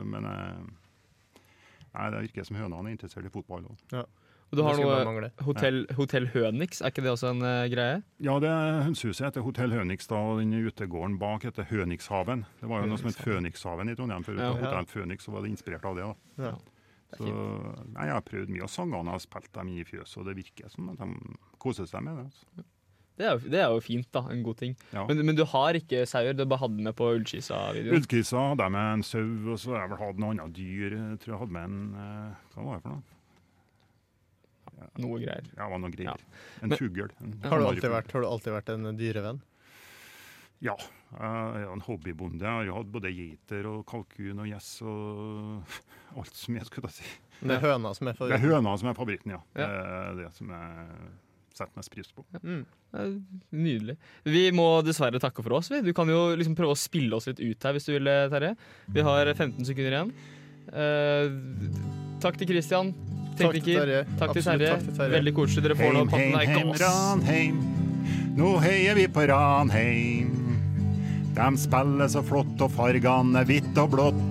[0.06, 3.66] men nei, det virker som hønene er interessert i fotball.
[3.72, 3.84] òg.
[3.96, 4.06] Ja.
[4.50, 8.00] Og du har noe hotell, hotell Hønix, er ikke det også en uh, greie?
[8.26, 8.50] Ja, det
[8.88, 12.48] hønsehuset heter Hotell Hønix, da, og den utegården bak heter Hønixhaven.
[12.62, 14.42] Det var jo noe som het Fønixhaven i Trondheim før.
[14.42, 14.50] Ja.
[14.50, 14.58] Ja.
[14.64, 16.10] Hotell Fønix, så var det inspirert av det.
[16.10, 16.50] da.
[16.50, 16.58] Ja.
[17.18, 20.28] Så, nei, jeg har prøvd mye av sangene, jeg har spilt dem i fjøset, og
[20.30, 22.28] det virker som at de koser seg med det.
[22.30, 22.68] altså.
[23.20, 24.22] Det er, jo, det er jo fint, da.
[24.32, 24.76] En god ting.
[24.96, 25.04] Ja.
[25.10, 26.32] Men, men du har ikke sauer?
[26.38, 27.98] Du bare hadde med på Ullkisa-videoen?
[28.00, 30.96] Ullkisa hadde jeg med en sau, og så har jeg vel hatt noe annet dyr.
[30.96, 33.19] Jeg tror jeg hadde med en eh, Hva var det for noe?
[35.04, 35.46] Noe greier.
[35.54, 36.26] Ja, det var noe greier.
[36.26, 36.42] Ja.
[36.66, 37.14] En fugl.
[37.46, 39.42] Har du, alltid vært, har du alltid vært en dyrevenn?
[40.60, 40.76] Ja,
[41.16, 42.44] jeg er en hobbybonde.
[42.44, 45.80] Jeg har jo hatt både geiter og kalkun og gjess og
[46.20, 47.08] alt som jeg skulle si.
[47.40, 49.40] Det er høna som er Det er høna som er favoritten, ja.
[49.56, 49.68] Ja.
[49.70, 51.10] Det er det som jeg
[51.60, 52.26] setter mest pris på.
[52.44, 52.66] Mm.
[53.56, 53.96] Nydelig.
[54.28, 55.72] Vi må dessverre takke for oss.
[55.72, 58.54] Du kan jo liksom prøve å spille oss litt ut her hvis du vil, Terje.
[58.92, 60.14] Vi har 15 sekunder igjen.
[60.70, 61.32] Eh,
[62.22, 62.94] takk til Christian,
[63.40, 63.80] tekniker.
[63.82, 64.02] Terje.
[64.20, 64.72] Takk til Terje.
[64.74, 65.14] takk til Terje.
[65.18, 65.66] Veldig koselig.
[65.66, 67.60] Dere får nå heim, heim, Ranheim.
[68.40, 70.36] Nå heier vi på Ranheim.
[71.36, 74.26] De spiller så flott, og fargene er hvitt og blått.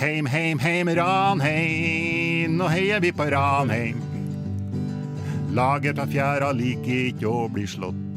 [0.00, 2.56] Heim, heim, heim, Ranheim.
[2.56, 4.06] Nå heier vi på Ranheim.
[5.54, 8.09] Laget av fjæra liker ikke å bli slått.